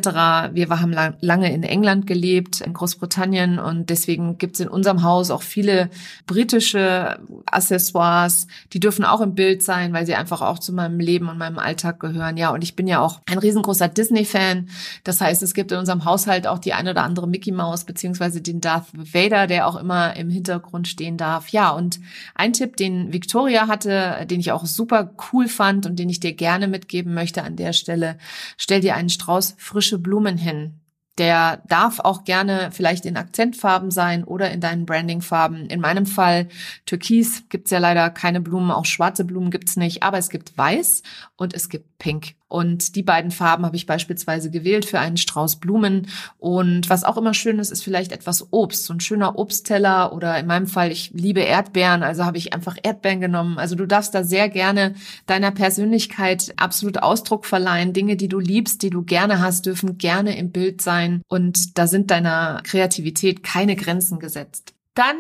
Wir 0.53 0.69
haben 0.71 0.93
lange 1.21 1.55
in 1.55 1.63
England 1.63 2.09
gelebt, 2.09 2.63
in 2.63 2.73
Großbritannien 2.73 3.61
und 3.61 3.91
deswegen 3.91 4.39
gibt 4.39 4.55
es 4.55 4.61
in 4.61 4.69
unserem 4.69 5.05
Haus 5.05 5.31
auch 5.31 5.43
viele 5.43 5.89
britische 6.27 7.21
Accessoires 7.47 8.24
Stars, 8.25 8.47
die 8.73 8.81
dürfen 8.81 9.05
auch 9.05 9.21
im 9.21 9.35
Bild 9.35 9.63
sein, 9.63 9.93
weil 9.93 10.07
sie 10.07 10.15
einfach 10.15 10.41
auch 10.43 10.59
zu 10.59 10.73
meinem 10.73 11.01
Leben 11.01 11.29
und 11.29 11.39
meinem 11.39 11.59
Alltag 11.59 12.01
gehören. 12.01 12.37
Ja, 12.37 12.51
und 12.51 12.65
ich 12.65 12.77
bin 12.77 12.87
ja 12.87 13.01
auch 13.01 13.21
ein 13.27 13.39
riesengroßer 13.39 13.89
Disney-Fan. 13.89 14.69
Das 15.05 15.21
heißt, 15.21 15.43
es 15.43 15.55
gibt 15.55 15.73
in 15.73 15.79
unserem 15.79 16.05
Haushalt 16.05 16.47
auch 16.47 16.59
die 16.59 16.73
eine 16.73 16.91
oder 16.91 17.03
andere 17.03 17.29
Mickey 17.29 17.53
Mouse 17.53 17.85
beziehungsweise 17.85 18.41
den 18.41 18.61
Darth 18.61 18.87
Vader, 18.93 19.47
der 19.47 19.69
auch 19.69 19.77
immer 19.77 20.17
im 20.17 20.31
Hintergrund 20.31 20.89
stehen 20.89 21.17
darf. 21.17 21.49
Ja, 21.49 21.71
und 21.71 22.01
ein 22.35 22.53
Tipp, 22.53 22.77
den 22.77 23.13
Victoria 23.13 23.69
hatte, 23.69 24.27
den 24.29 24.41
ich 24.41 24.53
auch 24.53 24.67
super 24.67 25.15
cool 25.33 25.49
fand 25.49 25.87
und 25.87 25.99
den 25.99 26.09
ich 26.09 26.21
dir 26.21 26.35
gerne 26.35 26.69
mitgeben 26.69 27.15
möchte 27.15 27.43
an 27.43 27.57
der 27.57 27.73
Stelle, 27.73 28.19
stell 28.57 28.81
dir 28.81 28.95
einen 28.95 29.11
Strauß 29.11 29.57
frische 29.59 29.99
Blumen 29.99 30.37
hin. 30.37 30.81
Der 31.19 31.63
darf 31.69 32.01
auch 32.01 32.25
gerne 32.25 32.71
vielleicht 32.73 33.07
in 33.07 33.17
Akzentfarben 33.17 33.91
sein 33.91 34.25
oder 34.25 34.51
in 34.51 34.61
deinen 34.61 34.85
Brandingfarben. 34.85 35.67
In 35.67 35.81
meinem 35.81 36.07
Fall 36.07 36.49
Türkis 36.87 37.45
gibt's 37.49 37.71
ja 37.71 37.79
leider 37.79 38.11
keine 38.11 38.41
Blumen, 38.41 38.71
auch 38.71 38.85
schwarze 38.85 39.25
Blumen 39.25 39.51
gibt's 39.51 39.77
nicht, 39.77 40.03
aber 40.03 40.19
es 40.19 40.29
gibt 40.29 40.59
Weiß 40.59 41.03
und 41.37 41.55
es 41.55 41.69
gibt 41.69 41.99
Pink. 41.99 42.35
Und 42.55 42.95
die 42.95 43.03
beiden 43.03 43.33
Farben 43.33 43.67
habe 43.67 43.75
ich 43.75 43.85
beispielsweise 43.85 44.49
gewählt 44.49 44.85
für 44.85 45.01
einen 45.01 45.17
Strauß 45.17 45.57
Blumen. 45.57 46.07
Und 46.39 46.89
was 46.89 47.03
auch 47.03 47.17
immer 47.17 47.35
schön 47.35 47.59
ist, 47.59 47.73
ist 47.73 47.83
vielleicht 47.83 48.13
etwas 48.13 48.53
Obst, 48.53 48.85
so 48.85 48.95
ein 48.95 49.01
schöner 49.01 49.37
Obstteller 49.41 50.13
oder 50.13 50.39
in 50.39 50.47
meinem 50.47 50.69
Fall, 50.69 50.93
ich 50.93 51.11
liebe 51.13 51.41
Erdbeeren, 51.41 52.05
also 52.05 52.25
habe 52.25 52.39
ich 52.39 52.55
einfach 52.55 52.77
Erdbeeren 52.81 53.21
genommen. 53.21 53.59
Also 53.59 53.75
du 53.75 53.89
darfst 53.89 54.15
da 54.15 54.23
sehr 54.23 54.49
gerne 54.49 54.95
deiner 55.27 55.51
Persönlichkeit 55.51 56.55
absolut 56.57 57.03
Ausdruck 57.03 57.45
verleihen. 57.45 57.93
Dinge, 57.93 58.15
die 58.15 58.29
du 58.29 58.39
liebst, 58.39 58.83
die 58.83 58.91
du 58.91 59.03
gerne 59.03 59.41
hast, 59.41 59.67
dürfen 59.67 59.99
gerne 59.99 60.39
im 60.39 60.53
Bild 60.53 60.81
sein. 60.81 61.23
Und 61.27 61.77
da 61.77 61.89
sind 61.89 62.13
deiner 62.13 62.61
Kreativität 62.63 63.43
keine 63.43 63.75
Grenzen 63.75 64.21
gesetzt. 64.21 64.74
Dann 64.95 65.17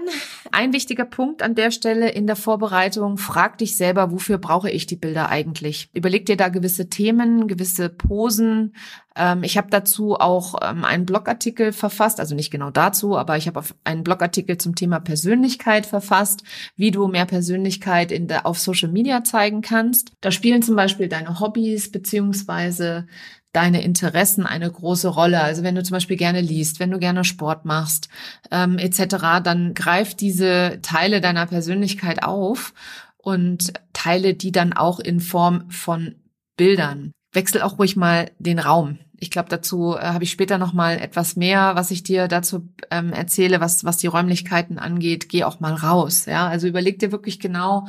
ein 0.52 0.72
wichtiger 0.72 1.04
Punkt 1.04 1.42
an 1.42 1.56
der 1.56 1.72
Stelle 1.72 2.08
in 2.08 2.28
der 2.28 2.36
Vorbereitung. 2.36 3.18
Frag 3.18 3.58
dich 3.58 3.76
selber, 3.76 4.12
wofür 4.12 4.38
brauche 4.38 4.70
ich 4.70 4.86
die 4.86 4.94
Bilder 4.94 5.30
eigentlich? 5.30 5.90
Überleg 5.92 6.26
dir 6.26 6.36
da 6.36 6.48
gewisse 6.48 6.88
Themen, 6.88 7.48
gewisse 7.48 7.88
Posen. 7.88 8.76
Ähm, 9.16 9.42
ich 9.42 9.56
habe 9.56 9.70
dazu 9.70 10.14
auch 10.14 10.54
ähm, 10.62 10.84
einen 10.84 11.06
Blogartikel 11.06 11.72
verfasst, 11.72 12.20
also 12.20 12.36
nicht 12.36 12.52
genau 12.52 12.70
dazu, 12.70 13.16
aber 13.16 13.36
ich 13.36 13.48
habe 13.48 13.64
einen 13.82 14.04
Blogartikel 14.04 14.58
zum 14.58 14.76
Thema 14.76 15.00
Persönlichkeit 15.00 15.86
verfasst, 15.86 16.44
wie 16.76 16.92
du 16.92 17.08
mehr 17.08 17.26
Persönlichkeit 17.26 18.12
in 18.12 18.28
der, 18.28 18.46
auf 18.46 18.60
Social 18.60 18.90
Media 18.90 19.24
zeigen 19.24 19.60
kannst. 19.60 20.12
Da 20.20 20.30
spielen 20.30 20.62
zum 20.62 20.76
Beispiel 20.76 21.08
deine 21.08 21.40
Hobbys 21.40 21.90
beziehungsweise 21.90 23.08
deine 23.54 23.82
Interessen 23.82 24.44
eine 24.44 24.70
große 24.70 25.08
Rolle. 25.08 25.40
Also 25.40 25.62
wenn 25.62 25.74
du 25.74 25.82
zum 25.82 25.94
Beispiel 25.94 26.16
gerne 26.16 26.40
liest, 26.40 26.80
wenn 26.80 26.90
du 26.90 26.98
gerne 26.98 27.24
Sport 27.24 27.64
machst, 27.64 28.08
ähm, 28.50 28.78
etc., 28.78 29.42
dann 29.42 29.72
greif 29.74 30.14
diese 30.14 30.80
Teile 30.82 31.20
deiner 31.20 31.46
Persönlichkeit 31.46 32.22
auf 32.22 32.74
und 33.16 33.72
teile 33.92 34.34
die 34.34 34.52
dann 34.52 34.72
auch 34.72 35.00
in 35.00 35.20
Form 35.20 35.70
von 35.70 36.16
Bildern. 36.56 37.12
Wechsel 37.32 37.62
auch 37.62 37.78
ruhig 37.78 37.96
mal 37.96 38.30
den 38.38 38.58
Raum. 38.58 38.98
Ich 39.24 39.30
glaube, 39.30 39.48
dazu 39.48 39.96
äh, 39.96 40.02
habe 40.02 40.24
ich 40.24 40.30
später 40.30 40.58
noch 40.58 40.74
mal 40.74 40.98
etwas 40.98 41.34
mehr, 41.34 41.76
was 41.76 41.90
ich 41.90 42.02
dir 42.02 42.28
dazu 42.28 42.68
ähm, 42.90 43.10
erzähle, 43.10 43.58
was 43.58 43.82
was 43.82 43.96
die 43.96 44.06
Räumlichkeiten 44.06 44.78
angeht. 44.78 45.30
Geh 45.30 45.44
auch 45.44 45.60
mal 45.60 45.72
raus, 45.72 46.26
ja. 46.26 46.46
Also 46.46 46.66
überleg 46.66 46.98
dir 46.98 47.10
wirklich 47.10 47.40
genau, 47.40 47.88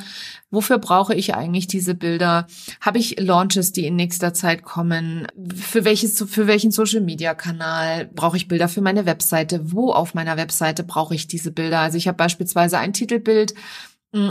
wofür 0.50 0.77
brauche 0.77 1.13
ich 1.13 1.36
eigentlich 1.36 1.68
diese 1.68 1.94
Bilder? 1.94 2.48
Habe 2.80 3.00
ich 3.00 3.20
Launches, 3.20 3.74
die 3.74 3.86
in 3.86 3.98
nächster 3.98 4.34
Zeit 4.34 4.63
kommen? 4.63 5.27
Für 5.54 5.84
welches 5.84 6.18
für 6.25 6.48
welchen 6.48 6.72
Social 6.72 7.01
Media 7.01 7.34
Kanal 7.34 8.06
brauche 8.06 8.38
ich 8.38 8.48
Bilder 8.48 8.70
für 8.70 8.82
meine 8.82 9.06
Webseite? 9.06 9.74
Wo 9.74 9.92
auf 9.92 10.13
meiner 10.13 10.38
Webseite 10.38 10.86
brauche 10.86 11.15
ich 11.15 11.27
diese 11.27 11.51
Bilder? 11.51 11.80
Also 11.80 11.98
ich 11.98 12.08
habe 12.08 12.15
beispielsweise 12.15 12.77
ein 12.77 12.94
Titelbild 12.94 13.54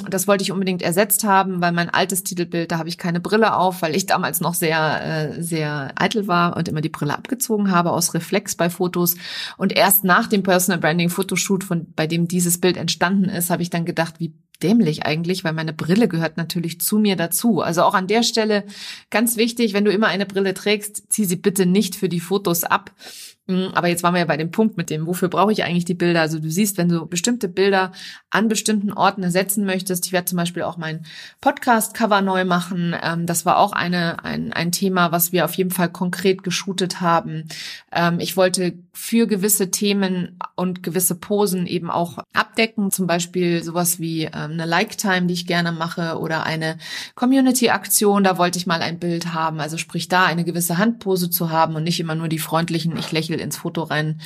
das 0.09 0.27
wollte 0.27 0.43
ich 0.43 0.53
unbedingt 0.53 0.83
ersetzt 0.83 1.25
haben, 1.25 1.61
weil 1.61 1.73
mein 1.73 1.91
altes 1.91 2.25
Titelbild, 2.25 2.73
da 2.73 2.79
habe 2.79 2.89
ich 2.89 2.97
keine 2.97 3.21
Brille 3.21 3.57
auf, 3.57 3.83
weil 3.83 3.95
ich 3.95 4.07
damals 4.07 4.41
noch 4.41 4.55
sehr, 4.55 5.35
äh, 5.37 5.43
sehr 5.43 5.93
eitel 5.97 6.27
war 6.27 6.57
und 6.57 6.69
immer 6.69 6.81
die 6.81 6.89
Brille 6.89 7.15
abgezogen 7.15 7.71
habe 7.71 7.93
aus 7.93 8.15
Reflex 8.15 8.55
bei 8.55 8.71
Fotos. 8.71 9.17
Und 9.57 9.73
erst 9.73 10.05
nach 10.05 10.27
dem 10.27 10.43
Personal 10.43 10.81
Branding 10.81 11.11
Fotoshoot, 11.11 11.65
von, 11.65 11.87
bei 11.95 12.07
dem 12.07 12.29
dieses 12.29 12.59
Bild 12.59 12.77
entstanden 12.77 13.25
ist, 13.25 13.51
habe 13.51 13.63
ich 13.63 13.71
dann 13.71 13.85
gedacht, 13.85 14.15
wie 14.19 14.33
dämlich 14.63 15.05
eigentlich, 15.05 15.45
weil 15.45 15.53
meine 15.53 15.73
Brille 15.73 16.09
gehört 16.09 16.37
natürlich 16.37 16.81
zu 16.81 16.99
mir 16.99 17.17
dazu. 17.17 17.61
Also 17.61 17.83
auch 17.83 17.95
an 17.95 18.07
der 18.07 18.23
Stelle 18.23 18.65
ganz 19.11 19.37
wichtig, 19.37 19.75
wenn 19.75 19.85
du 19.85 19.93
immer 19.93 20.07
eine 20.07 20.27
Brille 20.27 20.55
trägst, 20.55 21.13
zieh 21.13 21.25
sie 21.25 21.37
bitte 21.37 21.67
nicht 21.67 21.97
für 21.97 22.09
die 22.09 22.21
Fotos 22.21 22.65
ab 22.65 22.91
hm, 22.97 23.34
aber 23.47 23.89
jetzt 23.89 24.03
waren 24.03 24.15
wir 24.15 24.21
ja 24.21 24.25
bei 24.25 24.39
dem 24.39 24.51
Punkt 24.51 24.79
mit 24.79 24.89
dem, 24.89 25.07
wofür 25.07 25.29
brauche 25.29 25.53
ich 25.53 25.65
eigentlich 25.65 25.85
die 25.85 25.93
Bilder? 25.93 26.23
Also 26.23 26.39
du 26.39 26.51
siehst, 26.51 26.79
wenn 26.79 26.89
du 26.89 27.05
bestimmte 27.05 27.47
Bilder 27.47 27.93
an 28.31 28.49
bestimmten 28.49 28.91
Orten 28.91 29.23
ersetzen 29.23 29.67
möchtest, 29.67 30.07
ich 30.07 30.13
werde 30.13 30.25
zum 30.25 30.39
Beispiel 30.39 30.63
auch 30.63 30.79
mein 30.79 31.05
Podcast-Cover 31.43 32.23
neu 32.23 32.47
machen. 32.47 32.97
Ähm, 33.03 33.27
das 33.27 33.45
war 33.45 33.59
auch 33.59 33.73
eine, 33.73 34.25
ein, 34.25 34.55
ein 34.55 34.73
Thema, 34.73 35.13
was 35.13 35.33
wir 35.33 35.45
auf 35.45 35.55
jeden 35.55 35.71
Fall 35.71 35.91
konkret 35.91 36.43
geshootet 36.43 37.03
haben. 37.03 37.45
Ähm, 37.93 38.19
ich 38.19 38.39
wollte 38.39 38.79
für 38.95 39.27
gewisse 39.27 39.71
Themen 39.71 40.39
und 40.57 40.83
gewisse 40.83 41.15
Posen 41.15 41.67
eben 41.67 41.91
auch 41.91 42.19
abdecken, 42.33 42.91
zum 42.91 43.07
Beispiel 43.07 43.63
sowas 43.63 44.01
wie 44.01 44.25
ähm, 44.25 44.53
eine 44.53 44.65
Like-Time, 44.65 45.27
die 45.27 45.35
ich 45.35 45.47
gerne 45.47 45.73
mache, 45.73 46.19
oder 46.19 46.45
eine 46.45 46.79
Community-Aktion, 47.15 48.25
da 48.25 48.39
wollte 48.39 48.59
ich 48.59 48.67
mal 48.67 48.81
ein 48.81 48.99
Bild 48.99 49.35
haben. 49.35 49.61
Also 49.61 49.77
sprich 49.77 50.09
da 50.09 50.25
eine 50.25 50.45
gewisse 50.45 50.79
Handpose 50.79 51.29
zu 51.29 51.51
haben 51.51 51.75
und 51.75 51.85
nicht 51.85 52.01
immer 52.01 52.15
nur 52.15 52.29
die 52.29 52.39
freundlichen, 52.39 52.97
ich 52.97 53.13
Artikel 53.35 53.41
ins 53.41 53.57
Foto 53.57 53.83
rein 53.83 54.21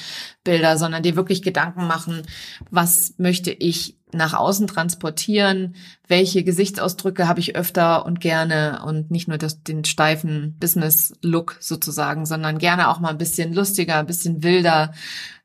Bilder, 0.44 0.78
sondern 0.78 1.02
dir 1.02 1.16
wirklich 1.16 1.42
Gedanken 1.42 1.86
machen, 1.86 2.22
was 2.70 3.14
möchte 3.18 3.50
ich 3.50 3.96
nach 4.12 4.32
außen 4.32 4.66
transportieren, 4.66 5.74
welche 6.06 6.42
Gesichtsausdrücke 6.42 7.28
habe 7.28 7.40
ich 7.40 7.56
öfter 7.56 8.06
und 8.06 8.20
gerne? 8.20 8.82
Und 8.86 9.10
nicht 9.10 9.28
nur 9.28 9.36
das, 9.36 9.62
den 9.62 9.84
steifen 9.84 10.56
Business-Look 10.58 11.56
sozusagen, 11.60 12.24
sondern 12.24 12.58
gerne 12.58 12.88
auch 12.88 13.00
mal 13.00 13.10
ein 13.10 13.18
bisschen 13.18 13.52
lustiger, 13.52 13.96
ein 13.96 14.06
bisschen 14.06 14.42
wilder, 14.42 14.92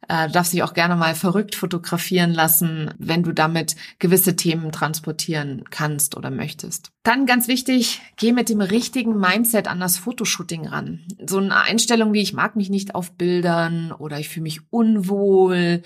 du 0.08 0.32
darfst 0.32 0.54
dich 0.54 0.64
auch 0.64 0.74
gerne 0.74 0.96
mal 0.96 1.16
verrückt 1.16 1.56
fotografieren 1.56 2.34
lassen, 2.34 2.94
wenn 2.98 3.24
du 3.24 3.32
damit 3.32 3.76
gewisse 4.00 4.36
Themen 4.36 4.72
transportieren 4.72 5.64
kannst 5.70 6.16
oder 6.18 6.32
möchtest. 6.32 6.92
Dann 7.04 7.26
ganz 7.26 7.48
wichtig, 7.48 8.02
geh 8.18 8.32
mit 8.32 8.50
dem 8.50 8.62
richtigen 8.62 9.20
Mindset 9.20 9.68
an 9.68 9.80
das 9.80 9.98
Fotoshooting 9.98 10.68
ran. 10.68 11.02
So 11.26 11.38
eine 11.38 11.56
Einstellung 11.56 12.14
wie 12.14 12.22
ich 12.22 12.34
mag 12.34 12.56
mich 12.56 12.70
nicht 12.70 12.96
auf 12.96 13.12
Bildern 13.14 13.92
oder 13.92 14.20
ich 14.20 14.30
fühle 14.30 14.44
mich 14.44 14.62
unwohl 14.70 15.84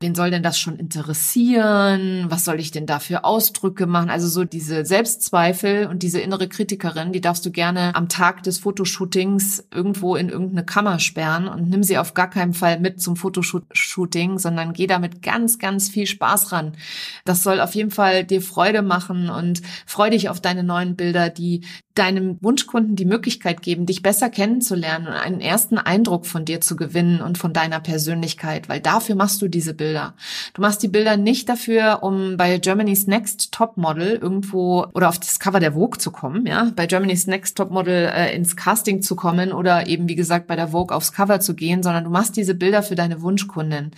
wen 0.00 0.14
soll 0.14 0.30
denn 0.30 0.42
das 0.42 0.58
schon 0.58 0.78
interessieren? 0.78 2.26
Was 2.28 2.44
soll 2.44 2.60
ich 2.60 2.70
denn 2.70 2.84
da 2.84 2.98
für 2.98 3.24
Ausdrücke 3.24 3.86
machen? 3.86 4.10
Also 4.10 4.28
so 4.28 4.44
diese 4.44 4.84
Selbstzweifel 4.84 5.86
und 5.86 6.02
diese 6.02 6.20
innere 6.20 6.48
Kritikerin, 6.48 7.12
die 7.12 7.22
darfst 7.22 7.46
du 7.46 7.50
gerne 7.50 7.94
am 7.94 8.10
Tag 8.10 8.42
des 8.42 8.58
Fotoshootings 8.58 9.66
irgendwo 9.72 10.14
in 10.16 10.28
irgendeine 10.28 10.66
Kammer 10.66 10.98
sperren 10.98 11.48
und 11.48 11.70
nimm 11.70 11.82
sie 11.82 11.96
auf 11.96 12.12
gar 12.12 12.28
keinen 12.28 12.52
Fall 12.52 12.78
mit 12.78 13.00
zum 13.00 13.16
Fotoshooting, 13.16 14.38
sondern 14.38 14.74
geh 14.74 14.86
damit 14.86 15.22
ganz, 15.22 15.58
ganz 15.58 15.88
viel 15.88 16.06
Spaß 16.06 16.52
ran. 16.52 16.76
Das 17.24 17.42
soll 17.42 17.60
auf 17.60 17.74
jeden 17.74 17.90
Fall 17.90 18.24
dir 18.24 18.42
Freude 18.42 18.82
machen 18.82 19.30
und 19.30 19.62
freu 19.86 20.10
dich 20.10 20.28
auf 20.28 20.42
deine 20.42 20.62
neuen 20.62 20.96
Bilder, 20.96 21.30
die 21.30 21.62
deinem 21.98 22.38
Wunschkunden 22.40 22.96
die 22.96 23.04
Möglichkeit 23.04 23.62
geben, 23.62 23.86
dich 23.86 24.02
besser 24.02 24.30
kennenzulernen 24.30 25.06
und 25.06 25.14
einen 25.14 25.40
ersten 25.40 25.78
Eindruck 25.78 26.26
von 26.26 26.44
dir 26.44 26.60
zu 26.60 26.76
gewinnen 26.76 27.20
und 27.20 27.38
von 27.38 27.52
deiner 27.52 27.80
Persönlichkeit, 27.80 28.68
weil 28.68 28.80
dafür 28.80 29.14
machst 29.14 29.42
du 29.42 29.48
diese 29.48 29.74
Bilder. 29.74 30.14
Du 30.54 30.62
machst 30.62 30.82
die 30.82 30.88
Bilder 30.88 31.16
nicht 31.16 31.48
dafür, 31.48 32.02
um 32.02 32.36
bei 32.36 32.58
Germany's 32.58 33.06
Next 33.06 33.52
Top 33.52 33.76
Model 33.76 34.18
irgendwo 34.20 34.86
oder 34.94 35.08
auf 35.08 35.18
das 35.18 35.40
Cover 35.40 35.60
der 35.60 35.72
Vogue 35.72 35.98
zu 35.98 36.10
kommen, 36.10 36.46
ja, 36.46 36.70
bei 36.76 36.86
Germany's 36.86 37.26
Next 37.26 37.56
Top 37.56 37.70
Model 37.70 38.10
äh, 38.14 38.34
ins 38.34 38.56
Casting 38.56 39.02
zu 39.02 39.16
kommen 39.16 39.52
oder 39.52 39.86
eben 39.86 40.08
wie 40.08 40.16
gesagt 40.16 40.46
bei 40.46 40.56
der 40.56 40.68
Vogue 40.68 40.94
aufs 40.94 41.12
Cover 41.12 41.40
zu 41.40 41.54
gehen, 41.54 41.82
sondern 41.82 42.04
du 42.04 42.10
machst 42.10 42.36
diese 42.36 42.54
Bilder 42.54 42.82
für 42.82 42.94
deine 42.94 43.22
Wunschkundin. 43.22 43.92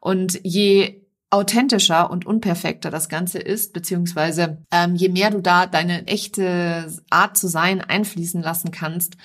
Und 0.00 0.38
je 0.42 1.07
authentischer 1.30 2.10
und 2.10 2.24
unperfekter 2.26 2.90
das 2.90 3.08
Ganze 3.08 3.38
ist, 3.38 3.72
beziehungsweise 3.74 4.58
ähm, 4.70 4.94
je 4.94 5.10
mehr 5.10 5.30
du 5.30 5.40
da 5.42 5.66
deine 5.66 6.06
echte 6.06 6.90
Art 7.10 7.36
zu 7.36 7.48
sein 7.48 7.82
einfließen 7.82 8.42
lassen 8.42 8.70
kannst, 8.70 9.16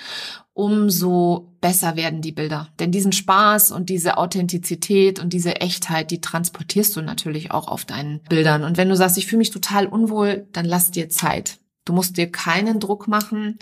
umso 0.53 1.55
besser 1.61 1.95
werden 1.95 2.21
die 2.21 2.33
Bilder. 2.33 2.69
Denn 2.79 2.91
diesen 2.91 3.13
Spaß 3.13 3.71
und 3.71 3.89
diese 3.89 4.17
Authentizität 4.17 5.19
und 5.19 5.31
diese 5.31 5.61
Echtheit, 5.61 6.11
die 6.11 6.19
transportierst 6.19 6.95
du 6.95 7.01
natürlich 7.01 7.51
auch 7.51 7.67
auf 7.67 7.85
deinen 7.85 8.21
Bildern. 8.23 8.63
Und 8.63 8.77
wenn 8.77 8.89
du 8.89 8.95
sagst, 8.95 9.17
ich 9.17 9.25
fühle 9.25 9.39
mich 9.39 9.51
total 9.51 9.87
unwohl, 9.87 10.47
dann 10.51 10.65
lass 10.65 10.91
dir 10.91 11.09
Zeit. 11.09 11.59
Du 11.85 11.93
musst 11.93 12.17
dir 12.17 12.31
keinen 12.31 12.79
Druck 12.79 13.07
machen. 13.07 13.57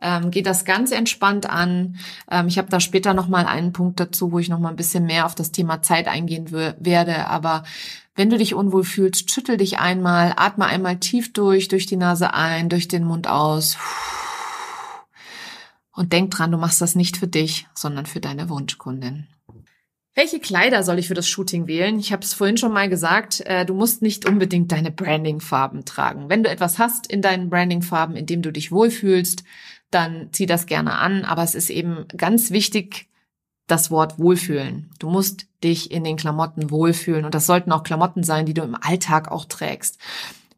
Ähm, 0.00 0.30
geh 0.30 0.42
das 0.42 0.64
ganz 0.64 0.92
entspannt 0.92 1.48
an. 1.48 1.98
Ähm, 2.30 2.48
ich 2.48 2.58
habe 2.58 2.68
da 2.68 2.80
später 2.80 3.14
noch 3.14 3.28
mal 3.28 3.46
einen 3.46 3.72
Punkt 3.72 3.98
dazu, 3.98 4.32
wo 4.32 4.38
ich 4.38 4.48
noch 4.48 4.58
mal 4.58 4.70
ein 4.70 4.76
bisschen 4.76 5.04
mehr 5.04 5.26
auf 5.26 5.34
das 5.34 5.52
Thema 5.52 5.82
Zeit 5.82 6.06
eingehen 6.06 6.50
werde. 6.50 7.28
Aber 7.28 7.64
wenn 8.14 8.30
du 8.30 8.38
dich 8.38 8.54
unwohl 8.54 8.84
fühlst, 8.84 9.30
schüttel 9.30 9.56
dich 9.56 9.78
einmal, 9.78 10.34
atme 10.36 10.66
einmal 10.66 10.98
tief 10.98 11.32
durch, 11.32 11.68
durch 11.68 11.86
die 11.86 11.96
Nase 11.96 12.34
ein, 12.34 12.68
durch 12.68 12.88
den 12.88 13.04
Mund 13.04 13.28
aus. 13.28 13.76
Und 15.92 16.12
denk 16.12 16.30
dran, 16.30 16.52
du 16.52 16.58
machst 16.58 16.82
das 16.82 16.94
nicht 16.94 17.16
für 17.16 17.26
dich, 17.26 17.66
sondern 17.74 18.04
für 18.04 18.20
deine 18.20 18.50
Wunschkundin. 18.50 19.28
Welche 20.14 20.40
Kleider 20.40 20.82
soll 20.82 20.98
ich 20.98 21.08
für 21.08 21.14
das 21.14 21.28
Shooting 21.28 21.66
wählen? 21.66 21.98
Ich 21.98 22.10
habe 22.10 22.22
es 22.22 22.32
vorhin 22.32 22.56
schon 22.56 22.72
mal 22.72 22.88
gesagt, 22.88 23.42
äh, 23.44 23.66
du 23.66 23.74
musst 23.74 24.00
nicht 24.00 24.26
unbedingt 24.26 24.72
deine 24.72 24.90
Branding-Farben 24.90 25.84
tragen. 25.84 26.30
Wenn 26.30 26.42
du 26.42 26.48
etwas 26.48 26.78
hast 26.78 27.06
in 27.06 27.20
deinen 27.20 27.50
Branding-Farben, 27.50 28.16
in 28.16 28.24
dem 28.24 28.40
du 28.40 28.50
dich 28.50 28.72
wohlfühlst, 28.72 29.44
dann 29.90 30.28
zieh 30.32 30.46
das 30.46 30.66
gerne 30.66 30.98
an. 30.98 31.24
Aber 31.24 31.42
es 31.42 31.54
ist 31.54 31.70
eben 31.70 32.06
ganz 32.16 32.50
wichtig, 32.50 33.08
das 33.66 33.90
Wort 33.90 34.18
wohlfühlen. 34.18 34.90
Du 34.98 35.10
musst 35.10 35.46
dich 35.64 35.90
in 35.90 36.04
den 36.04 36.16
Klamotten 36.16 36.70
wohlfühlen 36.70 37.24
und 37.24 37.34
das 37.34 37.46
sollten 37.46 37.72
auch 37.72 37.82
Klamotten 37.82 38.22
sein, 38.22 38.46
die 38.46 38.54
du 38.54 38.62
im 38.62 38.76
Alltag 38.80 39.30
auch 39.30 39.44
trägst. 39.44 39.98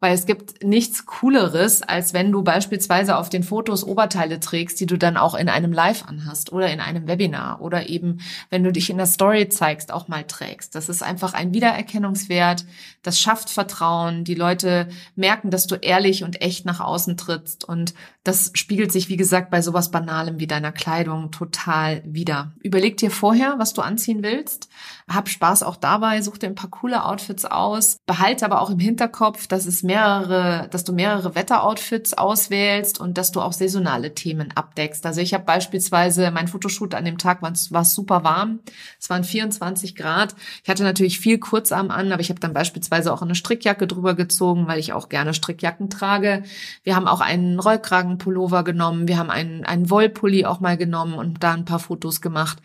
Weil 0.00 0.14
es 0.14 0.26
gibt 0.26 0.62
nichts 0.62 1.07
Cooleres, 1.07 1.83
als 1.83 2.12
wenn 2.12 2.31
du 2.31 2.43
beispielsweise 2.43 3.17
auf 3.17 3.28
den 3.28 3.43
Fotos 3.43 3.85
Oberteile 3.85 4.38
trägst, 4.38 4.78
die 4.81 4.87
du 4.87 4.97
dann 4.97 5.17
auch 5.17 5.35
in 5.35 5.49
einem 5.49 5.73
Live 5.73 6.05
anhast 6.07 6.52
oder 6.52 6.71
in 6.71 6.81
einem 6.81 7.09
Webinar 7.09 7.61
oder 7.61 7.88
eben, 7.88 8.21
wenn 8.50 8.62
du 8.62 8.71
dich 8.71 8.90
in 8.90 8.97
der 8.97 9.07
Story 9.07 9.49
zeigst, 9.49 9.93
auch 9.93 10.07
mal 10.07 10.25
trägst. 10.25 10.75
Das 10.75 10.88
ist 10.88 11.02
einfach 11.02 11.35
ein 11.35 11.52
Wiedererkennungswert. 11.52 12.64
Das 13.02 13.19
schafft 13.19 13.50
Vertrauen. 13.50 14.25
Die 14.25 14.35
Leute 14.35 14.88
merken, 15.17 15.50
dass 15.50 15.67
du 15.67 15.75
ehrlich 15.75 16.23
und 16.23 16.40
echt 16.43 16.64
nach 16.64 16.81
außen 16.81 17.17
trittst. 17.17 17.64
Und 17.64 17.95
das 18.23 18.50
spiegelt 18.55 18.93
sich, 18.93 19.09
wie 19.09 19.17
gesagt, 19.17 19.50
bei 19.50 19.62
sowas 19.62 19.90
Banalem 19.90 20.38
wie 20.38 20.47
deiner 20.47 20.73
Kleidung 20.73 21.31
total 21.31 22.02
wieder. 22.05 22.52
Überleg 22.62 22.99
dir 22.99 23.11
vorher, 23.11 23.55
was 23.59 23.73
du 23.73 23.83
anziehen 23.83 24.23
willst. 24.23 24.69
Hab 25.09 25.28
Spaß 25.28 25.62
auch 25.62 25.76
dabei. 25.76 26.21
Such 26.21 26.38
dir 26.38 26.47
ein 26.47 26.55
paar 26.55 26.71
coole 26.71 27.05
Outfits 27.05 27.45
aus. 27.45 27.99
Behalte 28.07 28.45
aber 28.45 28.61
auch 28.61 28.71
im 28.71 28.78
Hinterkopf, 28.78 29.47
dass 29.47 29.67
es 29.67 29.83
mehrere, 29.88 30.68
dass 30.71 30.85
du 30.85 30.92
mehrere 30.92 31.35
Wetteroutfits 31.35 32.12
auswählst 32.12 33.00
und 33.00 33.16
dass 33.16 33.33
du 33.33 33.40
auch 33.40 33.54
saisonale 33.54 34.14
Themen 34.14 34.50
abdeckst. 34.54 35.07
Also 35.07 35.23
ich 35.23 35.33
habe 35.33 35.45
beispielsweise 35.45 36.30
mein 36.30 36.47
Fotoshoot 36.47 36.95
an 36.95 37.07
dem 37.07 37.16
Tag 37.16 37.40
war 37.40 37.52
es 37.52 37.95
super 37.95 38.23
warm. 38.23 38.61
Es 39.00 39.09
waren 39.09 39.25
24 39.25 39.97
Grad. 39.97 40.35
Ich 40.62 40.68
hatte 40.68 40.83
natürlich 40.83 41.18
viel 41.18 41.38
Kurzarm 41.38 41.90
an, 41.90 42.12
aber 42.12 42.21
ich 42.21 42.28
habe 42.28 42.38
dann 42.38 42.52
beispielsweise 42.52 43.11
auch 43.11 43.23
eine 43.23 43.35
Strickjacke 43.35 43.87
drüber 43.87 44.14
gezogen, 44.14 44.66
weil 44.66 44.78
ich 44.78 44.92
auch 44.92 45.09
gerne 45.09 45.33
Strickjacken 45.33 45.88
trage. 45.88 46.42
Wir 46.85 46.95
haben 46.95 47.09
auch 47.09 47.23
einen 47.23 47.59
Rollkragenpullover 47.59 48.64
genommen. 48.64 49.09
Wir 49.09 49.16
haben 49.16 49.30
einen, 49.30 49.64
einen 49.64 49.88
Wollpulli 49.88 50.45
auch 50.45 50.61
mal 50.61 50.76
genommen 50.76 51.14
und 51.14 51.42
da 51.42 51.54
ein 51.54 51.64
paar 51.64 51.80
Fotos 51.80 52.21
gemacht 52.21 52.59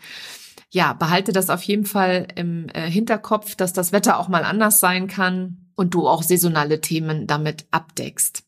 ja, 0.70 0.92
behalte 0.92 1.32
das 1.32 1.50
auf 1.50 1.62
jeden 1.62 1.84
Fall 1.84 2.26
im 2.34 2.68
äh, 2.70 2.90
Hinterkopf, 2.90 3.54
dass 3.54 3.72
das 3.72 3.92
Wetter 3.92 4.18
auch 4.18 4.26
mal 4.26 4.42
anders 4.42 4.80
sein 4.80 5.06
kann 5.06 5.63
und 5.76 5.94
du 5.94 6.06
auch 6.06 6.22
saisonale 6.22 6.80
Themen 6.80 7.26
damit 7.26 7.66
abdeckst. 7.70 8.44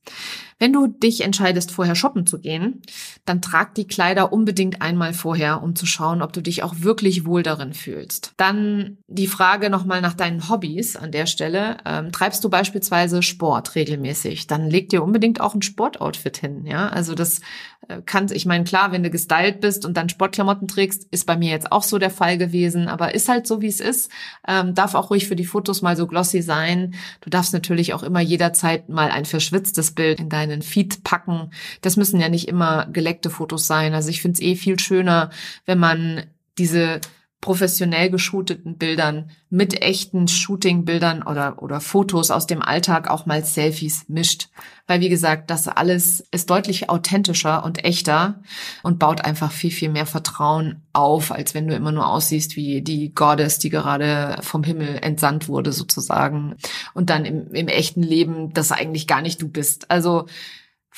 Wenn 0.58 0.72
du 0.72 0.86
dich 0.86 1.20
entscheidest, 1.20 1.70
vorher 1.70 1.94
shoppen 1.94 2.26
zu 2.26 2.38
gehen, 2.38 2.80
dann 3.26 3.42
trag 3.42 3.74
die 3.74 3.86
Kleider 3.86 4.32
unbedingt 4.32 4.80
einmal 4.80 5.12
vorher, 5.12 5.62
um 5.62 5.76
zu 5.76 5.84
schauen, 5.84 6.22
ob 6.22 6.32
du 6.32 6.40
dich 6.40 6.62
auch 6.62 6.76
wirklich 6.78 7.26
wohl 7.26 7.42
darin 7.42 7.74
fühlst. 7.74 8.32
Dann 8.38 8.96
die 9.06 9.26
Frage 9.26 9.68
nochmal 9.68 10.00
nach 10.00 10.14
deinen 10.14 10.48
Hobbys 10.48 10.96
an 10.96 11.12
der 11.12 11.26
Stelle. 11.26 11.76
Ähm, 11.84 12.10
treibst 12.10 12.42
du 12.42 12.48
beispielsweise 12.48 13.22
Sport 13.22 13.74
regelmäßig? 13.74 14.46
Dann 14.46 14.70
leg 14.70 14.88
dir 14.88 15.02
unbedingt 15.02 15.42
auch 15.42 15.54
ein 15.54 15.60
Sportoutfit 15.60 16.38
hin. 16.38 16.64
Ja, 16.64 16.88
also 16.88 17.14
das 17.14 17.42
äh, 17.88 18.02
kann, 18.02 18.26
ich 18.32 18.46
meine, 18.46 18.64
klar, 18.64 18.92
wenn 18.92 19.02
du 19.02 19.10
gestylt 19.10 19.60
bist 19.60 19.84
und 19.84 19.96
dann 19.96 20.08
Sportklamotten 20.08 20.68
trägst, 20.68 21.06
ist 21.10 21.26
bei 21.26 21.36
mir 21.36 21.50
jetzt 21.50 21.70
auch 21.72 21.82
so 21.82 21.98
der 21.98 22.10
Fall 22.10 22.38
gewesen, 22.38 22.88
aber 22.88 23.14
ist 23.14 23.28
halt 23.28 23.46
so, 23.46 23.60
wie 23.60 23.68
es 23.68 23.80
ist. 23.80 24.10
Ähm, 24.46 24.74
darf 24.74 24.94
auch 24.94 25.10
ruhig 25.10 25.28
für 25.28 25.36
die 25.36 25.44
Fotos 25.44 25.82
mal 25.82 25.96
so 25.96 26.06
glossy 26.06 26.42
sein. 26.42 26.94
Du 27.20 27.30
darfst 27.30 27.52
natürlich 27.52 27.94
auch 27.94 28.02
immer 28.02 28.20
jederzeit 28.20 28.88
mal 28.88 29.10
ein 29.10 29.24
verschwitztes 29.24 29.92
Bild 29.92 30.20
in 30.20 30.28
deinen 30.28 30.62
Feed 30.62 31.04
packen. 31.04 31.50
Das 31.80 31.96
müssen 31.96 32.20
ja 32.20 32.28
nicht 32.28 32.48
immer 32.48 32.86
geleckte 32.86 33.30
Fotos 33.30 33.66
sein. 33.66 33.94
Also 33.94 34.10
ich 34.10 34.22
finde 34.22 34.34
es 34.34 34.42
eh 34.42 34.56
viel 34.56 34.78
schöner, 34.78 35.30
wenn 35.64 35.78
man 35.78 36.24
diese 36.58 37.00
professionell 37.40 38.10
geshooteten 38.10 38.76
Bildern 38.76 39.30
mit 39.50 39.82
echten 39.82 40.26
Shooting-Bildern 40.26 41.22
oder, 41.22 41.62
oder 41.62 41.80
Fotos 41.80 42.30
aus 42.30 42.46
dem 42.46 42.62
Alltag 42.62 43.08
auch 43.08 43.26
mal 43.26 43.44
Selfies 43.44 44.08
mischt. 44.08 44.48
Weil, 44.86 45.00
wie 45.00 45.08
gesagt, 45.08 45.50
das 45.50 45.68
alles 45.68 46.26
ist 46.32 46.50
deutlich 46.50 46.88
authentischer 46.88 47.62
und 47.62 47.84
echter 47.84 48.42
und 48.82 48.98
baut 48.98 49.24
einfach 49.24 49.52
viel, 49.52 49.70
viel 49.70 49.90
mehr 49.90 50.06
Vertrauen 50.06 50.82
auf, 50.92 51.30
als 51.30 51.54
wenn 51.54 51.68
du 51.68 51.76
immer 51.76 51.92
nur 51.92 52.08
aussiehst 52.08 52.56
wie 52.56 52.82
die 52.82 53.14
Goddess, 53.14 53.58
die 53.58 53.70
gerade 53.70 54.38
vom 54.40 54.64
Himmel 54.64 54.98
entsandt 55.02 55.46
wurde, 55.46 55.72
sozusagen. 55.72 56.56
Und 56.94 57.10
dann 57.10 57.24
im, 57.24 57.52
im 57.52 57.68
echten 57.68 58.02
Leben 58.02 58.54
das 58.54 58.72
eigentlich 58.72 59.06
gar 59.06 59.22
nicht 59.22 59.40
du 59.40 59.48
bist. 59.48 59.90
Also, 59.90 60.26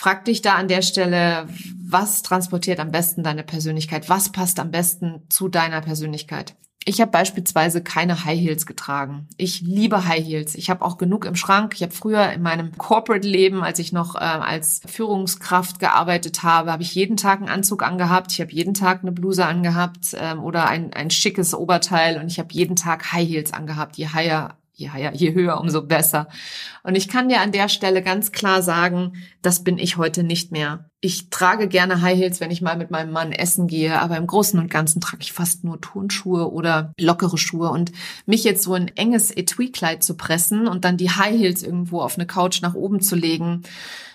Frag 0.00 0.26
dich 0.26 0.42
da 0.42 0.54
an 0.54 0.68
der 0.68 0.82
Stelle, 0.82 1.48
was 1.76 2.22
transportiert 2.22 2.78
am 2.78 2.92
besten 2.92 3.24
deine 3.24 3.42
Persönlichkeit? 3.42 4.08
Was 4.08 4.30
passt 4.30 4.60
am 4.60 4.70
besten 4.70 5.22
zu 5.28 5.48
deiner 5.48 5.80
Persönlichkeit? 5.80 6.54
Ich 6.84 7.00
habe 7.00 7.10
beispielsweise 7.10 7.82
keine 7.82 8.24
High 8.24 8.38
Heels 8.38 8.64
getragen. 8.64 9.26
Ich 9.38 9.60
liebe 9.60 10.06
High 10.06 10.24
Heels. 10.24 10.54
Ich 10.54 10.70
habe 10.70 10.84
auch 10.84 10.98
genug 10.98 11.24
im 11.24 11.34
Schrank. 11.34 11.74
Ich 11.74 11.82
habe 11.82 11.92
früher 11.92 12.30
in 12.30 12.42
meinem 12.42 12.78
Corporate-Leben, 12.78 13.64
als 13.64 13.80
ich 13.80 13.92
noch 13.92 14.14
äh, 14.14 14.18
als 14.18 14.82
Führungskraft 14.86 15.80
gearbeitet 15.80 16.44
habe, 16.44 16.70
habe 16.70 16.84
ich 16.84 16.94
jeden 16.94 17.16
Tag 17.16 17.40
einen 17.40 17.48
Anzug 17.48 17.82
angehabt. 17.82 18.30
Ich 18.30 18.40
habe 18.40 18.52
jeden 18.52 18.74
Tag 18.74 19.02
eine 19.02 19.10
Bluse 19.10 19.46
angehabt 19.46 20.14
ähm, 20.14 20.44
oder 20.44 20.68
ein, 20.68 20.92
ein 20.92 21.10
schickes 21.10 21.54
Oberteil 21.54 22.20
und 22.20 22.28
ich 22.28 22.38
habe 22.38 22.52
jeden 22.52 22.76
Tag 22.76 23.12
High 23.12 23.28
Heels 23.28 23.52
angehabt. 23.52 23.96
Je 23.96 24.06
higher 24.06 24.56
ja, 24.78 24.97
ja, 24.97 25.12
je 25.12 25.35
höher, 25.35 25.61
umso 25.61 25.82
besser. 25.82 26.28
Und 26.85 26.94
ich 26.94 27.08
kann 27.08 27.28
dir 27.28 27.40
an 27.40 27.50
der 27.50 27.68
Stelle 27.68 28.00
ganz 28.00 28.30
klar 28.30 28.62
sagen, 28.62 29.14
das 29.42 29.64
bin 29.64 29.76
ich 29.76 29.97
heute 29.97 30.23
nicht 30.23 30.52
mehr. 30.52 30.88
Ich 31.00 31.30
trage 31.30 31.66
gerne 31.66 32.00
High 32.00 32.16
Heels, 32.16 32.40
wenn 32.40 32.52
ich 32.52 32.62
mal 32.62 32.76
mit 32.76 32.92
meinem 32.92 33.11
Mann 33.11 33.32
essen 33.32 33.66
gehe, 33.66 34.00
aber 34.00 34.16
im 34.16 34.28
Großen 34.28 34.58
und 34.58 34.70
Ganzen 34.70 35.00
trage 35.00 35.23
ich 35.23 35.32
fast 35.32 35.64
nur 35.64 35.80
Turnschuhe 35.80 36.52
oder 36.52 36.92
lockere 36.97 37.38
Schuhe. 37.38 37.70
Und 37.70 37.90
mich 38.25 38.44
jetzt 38.44 38.62
so 38.62 38.75
ein 38.75 38.87
enges 38.97 39.37
Etui-Kleid 39.37 40.04
zu 40.04 40.16
pressen 40.16 40.68
und 40.68 40.85
dann 40.85 40.97
die 40.97 41.11
High 41.11 41.37
Heels 41.37 41.64
irgendwo 41.64 42.00
auf 42.00 42.14
eine 42.14 42.26
Couch 42.26 42.62
nach 42.62 42.75
oben 42.75 43.00
zu 43.00 43.16
legen, 43.16 43.64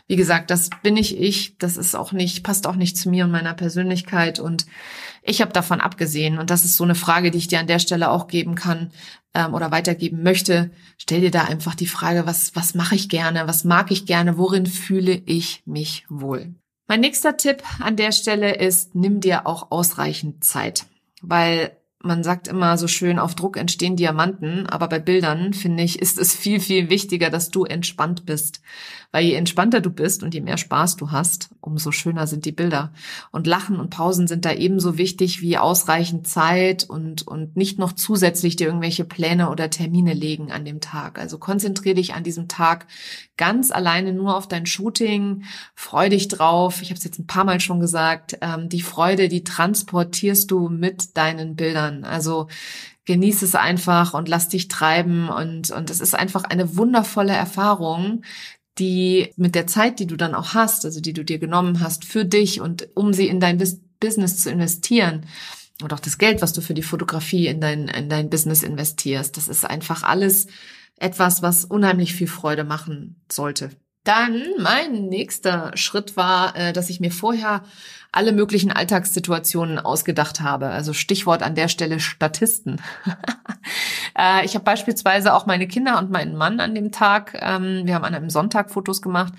wie 0.07 0.15
gesagt, 0.15 0.51
das 0.51 0.69
bin 0.81 0.97
ich 0.97 1.17
ich. 1.17 1.57
Das 1.57 1.77
ist 1.77 1.95
auch 1.95 2.11
nicht, 2.11 2.43
passt 2.43 2.67
auch 2.67 2.75
nicht 2.75 2.97
zu 2.97 3.09
mir 3.09 3.23
und 3.25 3.31
meiner 3.31 3.53
Persönlichkeit. 3.53 4.39
Und 4.39 4.65
ich 5.21 5.41
habe 5.41 5.53
davon 5.53 5.79
abgesehen. 5.79 6.37
Und 6.37 6.49
das 6.49 6.65
ist 6.65 6.75
so 6.75 6.83
eine 6.83 6.95
Frage, 6.95 7.31
die 7.31 7.37
ich 7.37 7.47
dir 7.47 7.59
an 7.59 7.67
der 7.67 7.79
Stelle 7.79 8.11
auch 8.11 8.27
geben 8.27 8.55
kann 8.55 8.91
ähm, 9.33 9.53
oder 9.53 9.71
weitergeben 9.71 10.21
möchte. 10.21 10.71
Stell 10.97 11.21
dir 11.21 11.31
da 11.31 11.43
einfach 11.45 11.75
die 11.75 11.87
Frage, 11.87 12.25
was, 12.25 12.55
was 12.55 12.75
mache 12.75 12.95
ich 12.95 13.07
gerne? 13.07 13.47
Was 13.47 13.63
mag 13.63 13.91
ich 13.91 14.05
gerne? 14.05 14.37
Worin 14.37 14.65
fühle 14.65 15.21
ich 15.25 15.63
mich 15.65 16.05
wohl? 16.09 16.53
Mein 16.87 16.99
nächster 16.99 17.37
Tipp 17.37 17.63
an 17.79 17.95
der 17.95 18.11
Stelle 18.11 18.55
ist, 18.55 18.93
nimm 18.95 19.21
dir 19.21 19.47
auch 19.47 19.71
ausreichend 19.71 20.43
Zeit. 20.43 20.85
Weil 21.21 21.77
man 22.03 22.21
sagt 22.23 22.49
immer 22.49 22.77
so 22.77 22.87
schön, 22.87 23.17
auf 23.17 23.33
Druck 23.33 23.55
entstehen 23.57 23.95
Diamanten, 23.95 24.67
aber 24.67 24.89
bei 24.89 24.99
Bildern, 24.99 25.53
finde 25.53 25.83
ich, 25.83 25.99
ist 25.99 26.19
es 26.19 26.35
viel, 26.35 26.59
viel 26.59 26.89
wichtiger, 26.89 27.29
dass 27.29 27.49
du 27.49 27.63
entspannt 27.63 28.25
bist. 28.25 28.61
Weil 29.13 29.25
je 29.25 29.35
entspannter 29.35 29.79
du 29.79 29.91
bist 29.91 30.23
und 30.23 30.33
je 30.33 30.41
mehr 30.41 30.57
Spaß 30.57 30.95
du 30.97 31.11
hast, 31.11 31.49
umso 31.61 31.91
schöner 31.91 32.25
sind 32.25 32.45
die 32.45 32.51
Bilder. 32.51 32.91
Und 33.31 33.45
Lachen 33.45 33.79
und 33.79 33.91
Pausen 33.91 34.27
sind 34.27 34.43
da 34.43 34.51
ebenso 34.51 34.97
wichtig 34.97 35.39
wie 35.39 35.59
ausreichend 35.59 36.27
Zeit 36.27 36.83
und, 36.83 37.27
und 37.27 37.55
nicht 37.55 37.77
noch 37.77 37.93
zusätzlich 37.93 38.55
dir 38.55 38.65
irgendwelche 38.65 39.05
Pläne 39.05 39.51
oder 39.51 39.69
Termine 39.69 40.13
legen 40.13 40.51
an 40.51 40.65
dem 40.65 40.81
Tag. 40.81 41.19
Also 41.19 41.37
konzentriere 41.37 41.93
dich 41.93 42.15
an 42.15 42.23
diesem 42.23 42.47
Tag 42.47 42.87
ganz 43.37 43.69
alleine 43.69 44.13
nur 44.13 44.35
auf 44.35 44.47
dein 44.47 44.65
Shooting, 44.65 45.43
freu 45.75 46.09
dich 46.09 46.27
drauf. 46.27 46.81
Ich 46.81 46.89
habe 46.89 46.97
es 46.97 47.03
jetzt 47.03 47.19
ein 47.19 47.27
paar 47.27 47.43
Mal 47.43 47.59
schon 47.59 47.79
gesagt, 47.79 48.39
ähm, 48.41 48.67
die 48.67 48.81
Freude, 48.81 49.27
die 49.27 49.43
transportierst 49.43 50.49
du 50.49 50.69
mit 50.69 51.15
deinen 51.17 51.55
Bildern. 51.55 51.92
Also 52.03 52.47
genieß 53.05 53.41
es 53.41 53.55
einfach 53.55 54.13
und 54.13 54.29
lass 54.29 54.49
dich 54.49 54.67
treiben 54.67 55.29
und 55.29 55.71
und 55.71 55.89
es 55.89 55.99
ist 55.99 56.15
einfach 56.15 56.43
eine 56.45 56.77
wundervolle 56.77 57.33
Erfahrung, 57.33 58.23
die 58.79 59.31
mit 59.35 59.55
der 59.55 59.67
Zeit, 59.67 59.99
die 59.99 60.07
du 60.07 60.15
dann 60.15 60.35
auch 60.35 60.53
hast, 60.53 60.85
also 60.85 61.01
die 61.01 61.13
du 61.13 61.23
dir 61.23 61.39
genommen 61.39 61.79
hast 61.79 62.05
für 62.05 62.25
dich 62.25 62.61
und 62.61 62.87
um 62.95 63.13
sie 63.13 63.27
in 63.27 63.39
dein 63.39 63.61
Business 63.99 64.37
zu 64.37 64.49
investieren 64.49 65.25
und 65.81 65.93
auch 65.93 65.99
das 65.99 66.17
Geld, 66.17 66.41
was 66.41 66.53
du 66.53 66.61
für 66.61 66.73
die 66.73 66.83
Fotografie 66.83 67.47
in 67.47 67.61
dein 67.61 67.87
in 67.87 68.09
dein 68.09 68.29
Business 68.29 68.63
investierst, 68.63 69.37
das 69.37 69.47
ist 69.47 69.65
einfach 69.65 70.03
alles 70.03 70.47
etwas, 70.97 71.41
was 71.41 71.65
unheimlich 71.65 72.13
viel 72.13 72.27
Freude 72.27 72.63
machen 72.63 73.21
sollte. 73.31 73.71
Dann 74.03 74.43
mein 74.59 75.07
nächster 75.07 75.71
Schritt 75.75 76.17
war, 76.17 76.55
äh, 76.55 76.73
dass 76.73 76.89
ich 76.89 76.99
mir 76.99 77.11
vorher 77.11 77.63
alle 78.11 78.31
möglichen 78.31 78.71
Alltagssituationen 78.71 79.79
ausgedacht 79.79 80.41
habe. 80.41 80.67
Also 80.67 80.93
Stichwort 80.93 81.41
an 81.41 81.55
der 81.55 81.67
Stelle 81.67 81.99
Statisten. 81.99 82.81
Äh, 84.15 84.45
ich 84.45 84.53
habe 84.53 84.63
beispielsweise 84.63 85.33
auch 85.33 85.47
meine 85.47 85.67
Kinder 85.67 85.97
und 85.97 86.11
meinen 86.11 86.35
Mann 86.35 86.59
an 86.59 86.75
dem 86.75 86.91
Tag, 86.91 87.35
ähm, 87.41 87.81
wir 87.85 87.95
haben 87.95 88.03
an 88.03 88.13
einem 88.13 88.29
Sonntag 88.29 88.69
Fotos 88.69 89.01
gemacht, 89.01 89.33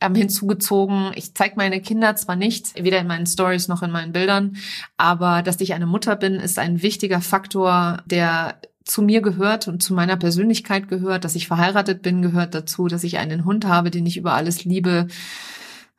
ähm, 0.00 0.16
hinzugezogen. 0.16 1.12
Ich 1.14 1.34
zeige 1.34 1.54
meine 1.56 1.80
Kinder 1.80 2.16
zwar 2.16 2.34
nicht, 2.34 2.82
weder 2.82 2.98
in 2.98 3.06
meinen 3.06 3.26
Stories 3.26 3.68
noch 3.68 3.82
in 3.82 3.92
meinen 3.92 4.10
Bildern, 4.12 4.56
aber 4.96 5.42
dass 5.42 5.60
ich 5.60 5.72
eine 5.72 5.86
Mutter 5.86 6.16
bin, 6.16 6.34
ist 6.34 6.58
ein 6.58 6.82
wichtiger 6.82 7.20
Faktor, 7.20 8.02
der 8.06 8.60
zu 8.88 9.02
mir 9.02 9.20
gehört 9.20 9.68
und 9.68 9.82
zu 9.82 9.94
meiner 9.94 10.16
Persönlichkeit 10.16 10.88
gehört, 10.88 11.24
dass 11.24 11.34
ich 11.34 11.46
verheiratet 11.46 12.02
bin, 12.02 12.22
gehört 12.22 12.54
dazu, 12.54 12.88
dass 12.88 13.04
ich 13.04 13.18
einen 13.18 13.44
Hund 13.44 13.66
habe, 13.66 13.90
den 13.90 14.06
ich 14.06 14.16
über 14.16 14.32
alles 14.32 14.64
liebe, 14.64 15.06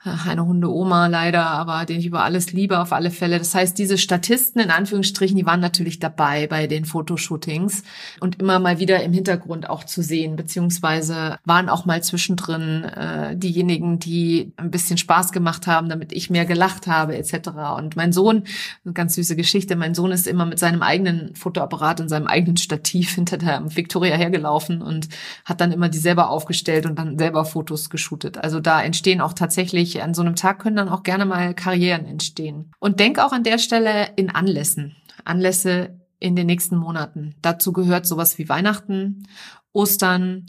eine 0.01 0.45
Hunde-Oma 0.45 1.07
leider, 1.07 1.45
aber 1.45 1.83
den 1.83 1.99
ich 1.99 2.05
über 2.05 2.23
alles 2.23 2.53
liebe 2.53 2.79
auf 2.79 2.93
alle 2.93 3.11
Fälle. 3.11 3.37
Das 3.37 3.53
heißt, 3.53 3.77
diese 3.77 3.97
Statisten 3.97 4.61
in 4.61 4.71
Anführungsstrichen, 4.71 5.35
die 5.35 5.45
waren 5.45 5.59
natürlich 5.59 5.99
dabei 5.99 6.47
bei 6.47 6.67
den 6.67 6.85
Fotoshootings 6.85 7.83
und 8.21 8.39
immer 8.39 8.59
mal 8.59 8.79
wieder 8.79 9.03
im 9.03 9.11
Hintergrund 9.11 9.69
auch 9.69 9.83
zu 9.83 10.01
sehen, 10.01 10.37
beziehungsweise 10.37 11.37
waren 11.43 11.67
auch 11.67 11.85
mal 11.85 12.01
zwischendrin 12.01 12.85
äh, 12.85 13.35
diejenigen, 13.35 13.99
die 13.99 14.53
ein 14.55 14.71
bisschen 14.71 14.97
Spaß 14.97 15.33
gemacht 15.33 15.67
haben, 15.67 15.89
damit 15.89 16.13
ich 16.13 16.29
mehr 16.29 16.45
gelacht 16.45 16.87
habe 16.87 17.17
etc. 17.17 17.49
Und 17.77 17.97
mein 17.97 18.13
Sohn, 18.13 18.45
eine 18.85 18.93
ganz 18.93 19.15
süße 19.15 19.35
Geschichte, 19.35 19.75
mein 19.75 19.95
Sohn 19.95 20.13
ist 20.13 20.27
immer 20.27 20.45
mit 20.45 20.59
seinem 20.59 20.81
eigenen 20.81 21.35
Fotoapparat 21.35 21.99
und 21.99 22.07
seinem 22.07 22.27
eigenen 22.27 22.55
Stativ 22.55 23.09
hinter 23.15 23.37
der 23.37 23.61
Victoria 23.75 24.15
hergelaufen 24.15 24.81
und 24.81 25.09
hat 25.43 25.59
dann 25.59 25.73
immer 25.73 25.89
die 25.89 25.97
selber 25.97 26.29
aufgestellt 26.29 26.85
und 26.85 26.97
dann 26.97 27.17
selber 27.19 27.43
Fotos 27.43 27.89
geshootet. 27.89 28.37
Also 28.37 28.61
da 28.61 28.81
entstehen 28.81 29.19
auch 29.19 29.33
tatsächlich 29.33 29.88
wirklich, 29.89 30.03
an 30.03 30.13
so 30.13 30.21
einem 30.21 30.35
Tag 30.35 30.59
können 30.59 30.75
dann 30.75 30.89
auch 30.89 31.03
gerne 31.03 31.25
mal 31.25 31.53
Karrieren 31.53 32.05
entstehen. 32.05 32.71
Und 32.79 32.99
denk 32.99 33.19
auch 33.19 33.31
an 33.31 33.43
der 33.43 33.57
Stelle 33.57 34.09
in 34.15 34.29
Anlässen. 34.29 34.95
Anlässe 35.25 35.99
in 36.19 36.35
den 36.35 36.47
nächsten 36.47 36.77
Monaten. 36.77 37.35
Dazu 37.41 37.73
gehört 37.73 38.05
sowas 38.05 38.37
wie 38.37 38.49
Weihnachten, 38.49 39.27
Ostern, 39.73 40.45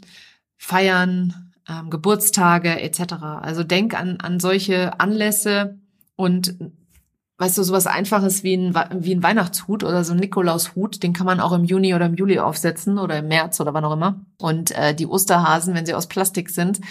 Feiern, 0.57 1.53
ähm, 1.67 1.89
Geburtstage 1.89 2.81
etc. 2.81 3.13
Also 3.41 3.63
denk 3.63 3.99
an, 3.99 4.17
an 4.19 4.39
solche 4.39 4.99
Anlässe 4.99 5.79
und 6.15 6.55
weißt 7.41 7.57
du, 7.57 7.63
sowas 7.63 7.87
Einfaches 7.87 8.43
wie 8.43 8.55
ein, 8.55 8.75
wie 8.99 9.15
ein 9.15 9.23
Weihnachtshut 9.23 9.83
oder 9.83 10.03
so 10.03 10.13
ein 10.13 10.19
Nikolaushut, 10.19 11.01
den 11.01 11.11
kann 11.11 11.25
man 11.25 11.39
auch 11.39 11.53
im 11.53 11.63
Juni 11.63 11.95
oder 11.95 12.05
im 12.05 12.13
Juli 12.13 12.37
aufsetzen 12.37 12.99
oder 12.99 13.17
im 13.17 13.29
März 13.29 13.59
oder 13.59 13.73
wann 13.73 13.83
auch 13.83 13.93
immer. 13.93 14.21
Und 14.37 14.69
äh, 14.77 14.93
die 14.93 15.07
Osterhasen, 15.07 15.73
wenn 15.73 15.87
sie 15.87 15.95
aus 15.95 16.05
Plastik 16.05 16.51
sind, 16.51 16.81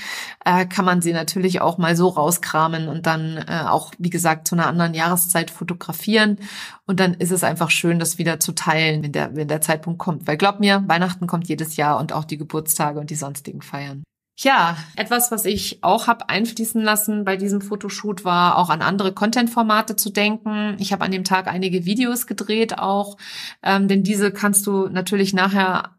äh, 0.44 0.66
kann 0.66 0.84
man 0.84 1.02
sie 1.02 1.12
natürlich 1.12 1.60
auch 1.60 1.78
mal 1.78 1.94
so 1.94 2.08
rauskramen 2.08 2.88
und 2.88 3.06
dann 3.06 3.36
äh, 3.36 3.62
auch, 3.68 3.92
wie 3.98 4.10
gesagt, 4.10 4.48
zu 4.48 4.56
einer 4.56 4.66
anderen 4.66 4.92
Jahreszeit 4.92 5.52
fotografieren. 5.52 6.38
Und 6.84 6.98
dann 6.98 7.14
ist 7.14 7.30
es 7.30 7.44
einfach 7.44 7.70
schön, 7.70 8.00
das 8.00 8.18
wieder 8.18 8.40
zu 8.40 8.50
teilen, 8.50 9.04
wenn 9.04 9.12
der, 9.12 9.36
wenn 9.36 9.46
der 9.46 9.60
Zeitpunkt 9.60 10.00
kommt. 10.00 10.26
Weil 10.26 10.36
glaub 10.36 10.58
mir, 10.58 10.82
Weihnachten 10.88 11.28
kommt 11.28 11.46
jedes 11.46 11.76
Jahr 11.76 12.00
und 12.00 12.12
auch 12.12 12.24
die 12.24 12.38
Geburtstage 12.38 12.98
und 12.98 13.10
die 13.10 13.14
sonstigen 13.14 13.62
Feiern. 13.62 14.02
Ja, 14.42 14.78
etwas, 14.96 15.30
was 15.30 15.44
ich 15.44 15.84
auch 15.84 16.06
habe 16.06 16.30
einfließen 16.30 16.80
lassen 16.80 17.26
bei 17.26 17.36
diesem 17.36 17.60
Fotoshoot, 17.60 18.24
war 18.24 18.56
auch 18.56 18.70
an 18.70 18.80
andere 18.80 19.12
Content-Formate 19.12 19.96
zu 19.96 20.08
denken. 20.08 20.76
Ich 20.78 20.94
habe 20.94 21.04
an 21.04 21.10
dem 21.10 21.24
Tag 21.24 21.46
einige 21.46 21.84
Videos 21.84 22.26
gedreht 22.26 22.78
auch, 22.78 23.18
ähm, 23.62 23.86
denn 23.86 24.02
diese 24.02 24.32
kannst 24.32 24.66
du 24.66 24.88
natürlich 24.88 25.34
nachher 25.34 25.94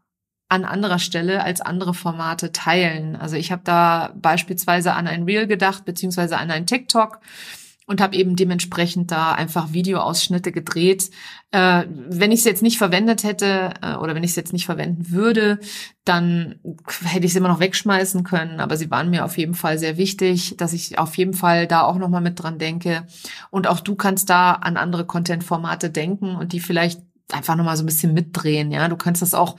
an 0.48 0.64
anderer 0.64 0.98
Stelle 0.98 1.44
als 1.44 1.60
andere 1.60 1.94
Formate 1.94 2.50
teilen. 2.50 3.14
Also 3.14 3.36
ich 3.36 3.52
habe 3.52 3.62
da 3.64 4.12
beispielsweise 4.16 4.94
an 4.94 5.06
ein 5.06 5.22
Reel 5.22 5.46
gedacht, 5.46 5.84
beziehungsweise 5.84 6.36
an 6.36 6.50
ein 6.50 6.66
TikTok 6.66 7.20
und 7.86 8.00
habe 8.00 8.16
eben 8.16 8.36
dementsprechend 8.36 9.10
da 9.10 9.32
einfach 9.32 9.72
Videoausschnitte 9.72 10.52
gedreht. 10.52 11.10
Äh, 11.50 11.84
wenn 11.88 12.32
ich 12.32 12.40
es 12.40 12.44
jetzt 12.44 12.62
nicht 12.62 12.78
verwendet 12.78 13.24
hätte 13.24 13.74
äh, 13.82 13.96
oder 13.96 14.14
wenn 14.14 14.24
ich 14.24 14.30
es 14.30 14.36
jetzt 14.36 14.52
nicht 14.52 14.66
verwenden 14.66 15.10
würde, 15.10 15.58
dann 16.04 16.56
hätte 17.02 17.26
ich 17.26 17.32
es 17.32 17.36
immer 17.36 17.48
noch 17.48 17.60
wegschmeißen 17.60 18.24
können. 18.24 18.60
Aber 18.60 18.76
sie 18.76 18.90
waren 18.90 19.10
mir 19.10 19.24
auf 19.24 19.36
jeden 19.36 19.54
Fall 19.54 19.78
sehr 19.78 19.96
wichtig, 19.96 20.56
dass 20.56 20.72
ich 20.72 20.98
auf 20.98 21.16
jeden 21.16 21.34
Fall 21.34 21.66
da 21.66 21.82
auch 21.82 21.96
nochmal 21.96 22.22
mit 22.22 22.40
dran 22.42 22.58
denke. 22.58 23.06
Und 23.50 23.66
auch 23.66 23.80
du 23.80 23.94
kannst 23.94 24.30
da 24.30 24.52
an 24.52 24.76
andere 24.76 25.04
Content-Formate 25.04 25.90
denken 25.90 26.36
und 26.36 26.52
die 26.52 26.60
vielleicht 26.60 27.00
einfach 27.32 27.56
nochmal 27.56 27.76
so 27.76 27.82
ein 27.82 27.86
bisschen 27.86 28.14
mitdrehen. 28.14 28.70
Ja, 28.70 28.88
du 28.88 28.96
kannst 28.96 29.22
das 29.22 29.34
auch 29.34 29.56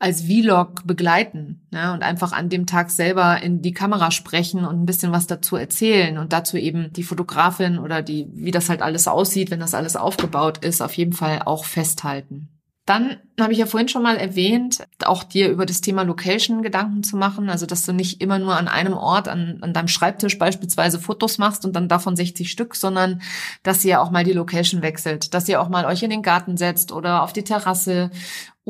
als 0.00 0.22
Vlog 0.22 0.86
begleiten 0.86 1.60
ja, 1.70 1.92
und 1.92 2.02
einfach 2.02 2.32
an 2.32 2.48
dem 2.48 2.66
Tag 2.66 2.90
selber 2.90 3.42
in 3.42 3.60
die 3.60 3.74
Kamera 3.74 4.10
sprechen 4.10 4.64
und 4.64 4.80
ein 4.80 4.86
bisschen 4.86 5.12
was 5.12 5.26
dazu 5.26 5.56
erzählen 5.56 6.16
und 6.16 6.32
dazu 6.32 6.56
eben 6.56 6.90
die 6.94 7.02
Fotografin 7.02 7.78
oder 7.78 8.00
die, 8.00 8.26
wie 8.32 8.50
das 8.50 8.70
halt 8.70 8.80
alles 8.80 9.06
aussieht, 9.06 9.50
wenn 9.50 9.60
das 9.60 9.74
alles 9.74 9.96
aufgebaut 9.96 10.64
ist, 10.64 10.80
auf 10.80 10.94
jeden 10.94 11.12
Fall 11.12 11.42
auch 11.44 11.66
festhalten. 11.66 12.48
Dann 12.86 13.18
habe 13.38 13.52
ich 13.52 13.58
ja 13.60 13.66
vorhin 13.66 13.88
schon 13.88 14.02
mal 14.02 14.16
erwähnt, 14.16 14.82
auch 15.04 15.22
dir 15.22 15.50
über 15.50 15.64
das 15.64 15.80
Thema 15.80 16.02
Location 16.02 16.62
Gedanken 16.62 17.04
zu 17.04 17.16
machen, 17.16 17.48
also 17.48 17.64
dass 17.64 17.84
du 17.84 17.92
nicht 17.92 18.20
immer 18.20 18.38
nur 18.38 18.56
an 18.56 18.66
einem 18.68 18.94
Ort, 18.94 19.28
an, 19.28 19.58
an 19.60 19.72
deinem 19.72 19.86
Schreibtisch 19.86 20.38
beispielsweise 20.38 20.98
Fotos 20.98 21.38
machst 21.38 21.64
und 21.64 21.76
dann 21.76 21.88
davon 21.88 22.16
60 22.16 22.50
Stück, 22.50 22.74
sondern 22.74 23.20
dass 23.62 23.84
ihr 23.84 24.00
auch 24.00 24.10
mal 24.10 24.24
die 24.24 24.32
Location 24.32 24.82
wechselt, 24.82 25.34
dass 25.34 25.48
ihr 25.48 25.60
auch 25.60 25.68
mal 25.68 25.84
euch 25.84 26.02
in 26.02 26.10
den 26.10 26.22
Garten 26.22 26.56
setzt 26.56 26.90
oder 26.90 27.22
auf 27.22 27.32
die 27.32 27.44
Terrasse 27.44 28.10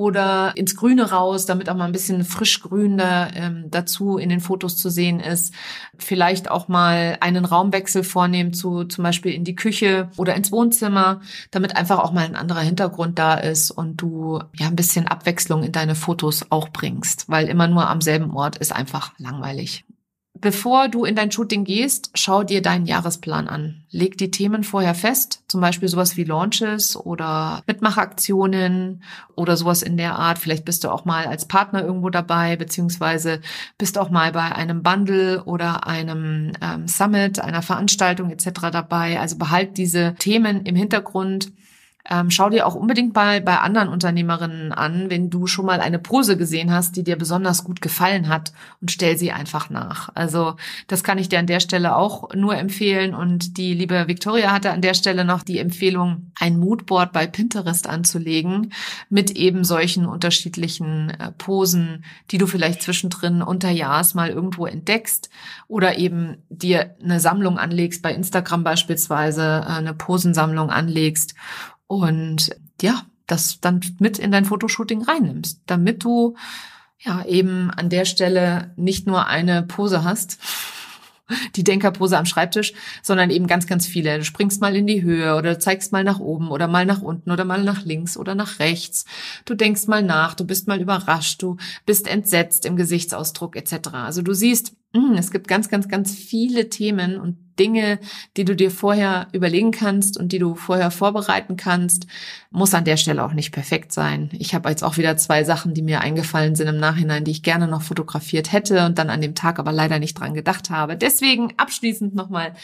oder 0.01 0.53
ins 0.57 0.77
Grüne 0.77 1.11
raus, 1.11 1.45
damit 1.45 1.69
auch 1.69 1.75
mal 1.75 1.85
ein 1.85 1.93
bisschen 1.93 2.25
frischgrün 2.25 2.97
da, 2.97 3.29
ähm, 3.35 3.67
dazu 3.71 4.17
in 4.17 4.31
den 4.31 4.41
Fotos 4.41 4.79
zu 4.79 4.89
sehen 4.89 5.21
ist. 5.21 5.53
Vielleicht 5.99 6.51
auch 6.51 6.69
mal 6.69 7.19
einen 7.21 7.45
Raumwechsel 7.45 8.03
vornehmen 8.03 8.55
zu 8.55 8.85
zum 8.85 9.05
Beispiel 9.05 9.35
in 9.35 9.45
die 9.45 9.55
Küche 9.55 10.09
oder 10.17 10.35
ins 10.35 10.53
Wohnzimmer, 10.53 11.21
damit 11.51 11.77
einfach 11.77 11.99
auch 11.99 12.13
mal 12.13 12.25
ein 12.25 12.35
anderer 12.35 12.63
Hintergrund 12.63 13.19
da 13.19 13.35
ist 13.35 13.71
und 13.71 13.99
du 13.99 14.41
ja 14.55 14.69
ein 14.69 14.77
bisschen 14.77 15.07
Abwechslung 15.07 15.65
in 15.65 15.73
deine 15.73 15.95
Fotos 15.95 16.47
auch 16.49 16.71
bringst, 16.71 17.29
weil 17.29 17.49
immer 17.49 17.69
nur 17.69 17.87
am 17.87 18.01
selben 18.01 18.31
Ort 18.31 18.57
ist 18.57 18.73
einfach 18.73 19.13
langweilig. 19.19 19.85
Bevor 20.41 20.89
du 20.89 21.05
in 21.05 21.17
dein 21.17 21.31
Shooting 21.31 21.65
gehst, 21.65 22.13
schau 22.15 22.45
dir 22.45 22.63
deinen 22.63 22.87
Jahresplan 22.87 23.47
an. 23.47 23.83
Leg 23.91 24.17
die 24.17 24.31
Themen 24.31 24.65
vorher 24.65 24.95
fest, 24.95 25.43
zum 25.49 25.61
Beispiel 25.61 25.89
sowas 25.89 26.17
wie 26.17 26.25
Launches 26.25 26.97
oder 26.97 27.63
Mitmachaktionen 27.67 29.03
oder 29.35 29.59
sowas 29.59 29.83
in 29.83 29.99
der 29.99 30.15
Art. 30.15 30.39
Vielleicht 30.39 30.65
bist 30.65 30.85
du 30.85 30.89
auch 30.89 31.05
mal 31.05 31.27
als 31.27 31.47
Partner 31.47 31.83
irgendwo 31.83 32.09
dabei, 32.09 32.57
beziehungsweise 32.57 33.43
bist 33.77 33.99
auch 33.99 34.09
mal 34.09 34.33
bei 34.33 34.55
einem 34.55 34.83
Bundle 34.83 35.45
oder 35.45 35.87
einem 35.87 36.53
ähm, 36.63 36.89
Summit, 36.89 37.39
einer 37.41 37.63
Veranstaltung 37.63 38.31
etc. 38.31 38.71
dabei. 38.73 39.21
Also 39.21 39.37
behalt 39.37 39.77
diese 39.77 40.15
Themen 40.19 40.65
im 40.65 40.75
Hintergrund 40.75 41.53
ähm, 42.09 42.31
schau 42.31 42.49
dir 42.49 42.67
auch 42.67 42.75
unbedingt 42.75 43.15
mal 43.15 43.41
bei 43.41 43.59
anderen 43.59 43.89
Unternehmerinnen 43.89 44.73
an, 44.73 45.11
wenn 45.11 45.29
du 45.29 45.47
schon 45.47 45.67
mal 45.67 45.81
eine 45.81 45.99
Pose 45.99 46.37
gesehen 46.37 46.73
hast, 46.73 46.97
die 46.97 47.05
dir 47.05 47.17
besonders 47.17 47.65
gut 47.65 47.81
gefallen 47.81 48.29
hat 48.29 48.53
und 48.81 48.91
stell 48.91 49.19
sie 49.19 49.33
einfach 49.33 49.69
nach. 49.71 50.11
Also 50.15 50.57
das 50.87 51.05
kann 51.05 51.19
ich 51.19 51.29
dir 51.29 51.39
an 51.39 51.47
der 51.47 51.61
Stelle 51.61 51.97
auch 51.97 52.35
nur 52.35 52.57
empfehlen. 52.57 53.15
Und 53.15 53.59
die 53.59 53.75
liebe 53.75 54.09
Victoria 54.09 54.53
hatte 54.53 54.71
an 54.71 54.81
der 54.81 54.95
Stelle 54.95 55.25
noch 55.25 55.43
die 55.43 55.59
Empfehlung, 55.59 56.33
ein 56.39 56.59
Moodboard 56.59 57.13
bei 57.13 57.27
Pinterest 57.27 57.87
anzulegen 57.87 58.73
mit 59.11 59.33
eben 59.33 59.65
solchen 59.65 60.07
unterschiedlichen 60.07 61.11
äh, 61.11 61.33
Posen, 61.33 62.05
die 62.31 62.39
du 62.39 62.47
vielleicht 62.47 62.83
zwischendrin 62.83 63.43
unter 63.43 63.71
Jahres 63.71 64.15
mal 64.15 64.31
irgendwo 64.31 64.67
entdeckst 64.67 65.29
oder 65.69 65.99
eben 65.99 66.39
dir 66.49 66.97
eine 67.03 67.21
Sammlung 67.21 67.59
anlegst, 67.59 68.03
bei 68.03 68.15
Instagram 68.15 68.65
beispielsweise 68.65 69.65
äh, 69.67 69.73
eine 69.73 69.95
Posensammlung 69.95 70.71
anlegst 70.71 71.35
und 71.91 72.55
ja, 72.81 73.03
das 73.27 73.61
dann 73.61 73.81
mit 73.99 74.21
in 74.21 74.31
dein 74.31 74.45
Fotoshooting 74.45 75.03
reinnimmst, 75.03 75.63
damit 75.67 76.05
du 76.05 76.37
ja 77.01 77.25
eben 77.25 77.69
an 77.73 77.89
der 77.89 78.05
Stelle 78.05 78.73
nicht 78.77 79.09
nur 79.09 79.27
eine 79.27 79.65
Pose 79.65 80.05
hast, 80.05 80.39
die 81.57 81.65
Denkerpose 81.65 82.17
am 82.17 82.27
Schreibtisch, 82.27 82.75
sondern 83.03 83.31
eben 83.31 83.49
ganz, 83.49 83.67
ganz 83.67 83.89
viele. 83.89 84.19
Du 84.19 84.25
springst 84.25 84.61
mal 84.61 84.77
in 84.77 84.87
die 84.87 85.03
Höhe 85.03 85.35
oder 85.35 85.59
zeigst 85.59 85.91
mal 85.91 86.05
nach 86.05 86.21
oben 86.21 86.53
oder 86.53 86.69
mal 86.69 86.87
nach 86.87 87.03
unten 87.03 87.33
oder 87.33 87.45
mal 87.45 87.65
nach 87.65 87.85
links 87.85 88.17
oder 88.17 88.37
nach 88.37 88.61
rechts. 88.61 89.05
Du 89.45 89.57
denkst 89.57 89.89
mal 89.89 90.05
nach, 90.05 90.35
du 90.35 90.45
bist 90.45 90.69
mal 90.69 90.81
überrascht, 90.81 91.43
du 91.43 91.57
bist 91.87 92.07
entsetzt 92.07 92.67
im 92.67 92.77
Gesichtsausdruck 92.77 93.57
etc. 93.57 93.89
Also 93.95 94.23
du 94.23 94.33
siehst, 94.33 94.75
es 95.17 95.31
gibt 95.31 95.49
ganz, 95.49 95.69
ganz, 95.69 95.89
ganz 95.89 96.15
viele 96.15 96.69
Themen 96.69 97.21
und 97.21 97.37
Dinge, 97.61 97.99
die 98.39 98.47
du 98.47 98.57
dir 98.57 98.71
vorher 98.71 99.29
überlegen 99.33 99.71
kannst 99.71 100.19
und 100.19 100.33
die 100.33 100.39
du 100.39 100.55
vorher 100.55 100.91
vorbereiten 100.91 101.57
kannst, 101.57 102.07
muss 102.51 102.75
an 102.75 102.85
der 102.85 102.97
Stelle 102.97 103.23
auch 103.23 103.35
nicht 103.35 103.53
perfekt 103.53 103.93
sein. 103.93 104.31
Ich 104.33 104.55
habe 104.55 104.71
jetzt 104.71 104.83
auch 104.83 104.97
wieder 104.97 105.17
zwei 105.19 105.45
Sachen, 105.45 105.75
die 105.75 105.83
mir 105.83 106.01
eingefallen 106.01 106.57
sind 106.57 106.69
im 106.69 106.79
Nachhinein, 106.79 107.25
die 107.25 107.31
ich 107.31 107.43
gerne 107.43 107.69
noch 107.69 107.83
fotografiert 107.83 108.51
hätte 108.51 108.87
und 108.87 108.99
dann 108.99 109.11
an 109.11 109.21
dem 109.21 109.35
Tag 109.35 109.59
aber 109.59 109.73
leider 109.73 109.99
nicht 109.99 110.19
dran 110.19 110.33
gedacht 110.35 110.71
habe. 110.71 110.97
Deswegen 110.97 111.53
abschließend 111.59 112.15
nochmal 112.15 112.55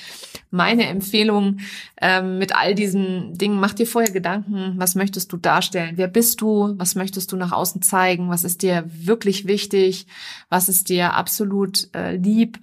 meine 0.50 0.86
Empfehlung 0.86 1.58
ähm, 2.00 2.38
mit 2.38 2.56
all 2.56 2.74
diesen 2.74 3.34
Dingen. 3.34 3.60
Mach 3.60 3.74
dir 3.74 3.86
vorher 3.86 4.12
Gedanken, 4.12 4.74
was 4.76 4.94
möchtest 4.94 5.30
du 5.30 5.36
darstellen? 5.36 5.96
Wer 5.96 6.08
bist 6.08 6.40
du? 6.40 6.74
Was 6.78 6.94
möchtest 6.94 7.30
du 7.32 7.36
nach 7.36 7.52
außen 7.52 7.82
zeigen? 7.82 8.30
Was 8.30 8.44
ist 8.44 8.62
dir 8.62 8.84
wirklich 8.88 9.46
wichtig? 9.46 10.06
Was 10.48 10.68
ist 10.70 10.88
dir 10.88 11.12
absolut 11.12 11.94
äh, 11.94 12.15
lieb? 12.16 12.58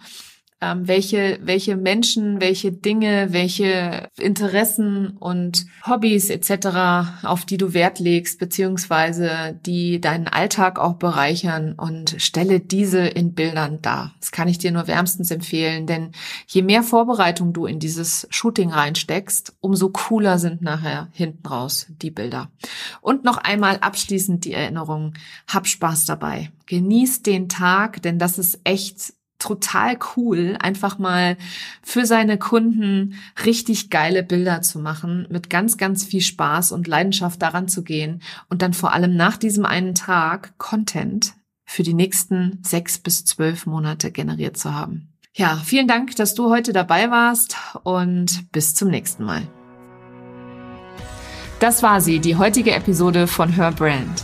ähm, 0.63 0.87
welche, 0.87 1.39
welche 1.41 1.75
Menschen, 1.75 2.39
welche 2.39 2.71
Dinge, 2.71 3.27
welche 3.31 4.07
Interessen 4.17 5.17
und 5.17 5.65
Hobbys 5.85 6.29
etc., 6.29 7.23
auf 7.23 7.43
die 7.43 7.57
du 7.57 7.73
Wert 7.73 7.99
legst, 7.99 8.39
beziehungsweise 8.39 9.59
die 9.65 9.99
deinen 9.99 10.27
Alltag 10.27 10.79
auch 10.79 10.93
bereichern 10.93 11.73
und 11.73 12.15
stelle 12.19 12.61
diese 12.61 12.99
in 12.99 13.33
Bildern 13.33 13.81
dar. 13.81 14.13
Das 14.21 14.31
kann 14.31 14.47
ich 14.47 14.57
dir 14.57 14.71
nur 14.71 14.87
wärmstens 14.87 15.31
empfehlen, 15.31 15.85
denn 15.85 16.11
je 16.47 16.61
mehr 16.61 16.83
Vorbereitung 16.83 17.51
du 17.51 17.65
in 17.65 17.79
dieses 17.79 18.25
Shooting 18.29 18.71
reinsteckst, 18.71 19.57
umso 19.59 19.89
cooler 19.89 20.39
sind 20.39 20.61
nachher 20.61 21.09
hinten 21.11 21.45
raus 21.45 21.87
die 22.01 22.11
Bilder. 22.11 22.51
Und 23.01 23.25
noch 23.25 23.37
einmal 23.37 23.79
abschließend 23.79 24.45
die 24.45 24.53
Erinnerung, 24.53 25.13
hab 25.47 25.67
Spaß 25.67 26.05
dabei. 26.05 26.51
Genieß 26.67 27.23
den 27.23 27.49
Tag, 27.49 28.01
denn 28.01 28.17
das 28.17 28.37
ist 28.37 28.61
echt 28.63 29.13
total 29.43 29.97
cool, 30.15 30.57
einfach 30.61 30.97
mal 30.99 31.37
für 31.81 32.05
seine 32.05 32.37
Kunden 32.37 33.15
richtig 33.45 33.89
geile 33.89 34.23
Bilder 34.23 34.61
zu 34.61 34.79
machen, 34.79 35.27
mit 35.29 35.49
ganz, 35.49 35.77
ganz 35.77 36.05
viel 36.05 36.21
Spaß 36.21 36.71
und 36.71 36.87
Leidenschaft 36.87 37.41
daran 37.41 37.67
zu 37.67 37.83
gehen 37.83 38.21
und 38.49 38.61
dann 38.61 38.73
vor 38.73 38.93
allem 38.93 39.17
nach 39.17 39.35
diesem 39.35 39.65
einen 39.65 39.95
Tag 39.95 40.57
Content 40.57 41.33
für 41.65 41.83
die 41.83 41.93
nächsten 41.93 42.59
sechs 42.63 42.97
bis 42.97 43.25
zwölf 43.25 43.65
Monate 43.65 44.11
generiert 44.11 44.57
zu 44.57 44.73
haben. 44.73 45.09
Ja, 45.35 45.59
vielen 45.65 45.87
Dank, 45.87 46.15
dass 46.15 46.35
du 46.35 46.49
heute 46.49 46.71
dabei 46.71 47.09
warst 47.11 47.57
und 47.83 48.51
bis 48.51 48.75
zum 48.75 48.89
nächsten 48.89 49.25
Mal. 49.25 49.41
Das 51.59 51.83
war 51.83 51.99
sie, 51.99 52.19
die 52.19 52.37
heutige 52.37 52.71
Episode 52.71 53.27
von 53.27 53.49
Her 53.49 53.71
Brand. 53.71 54.23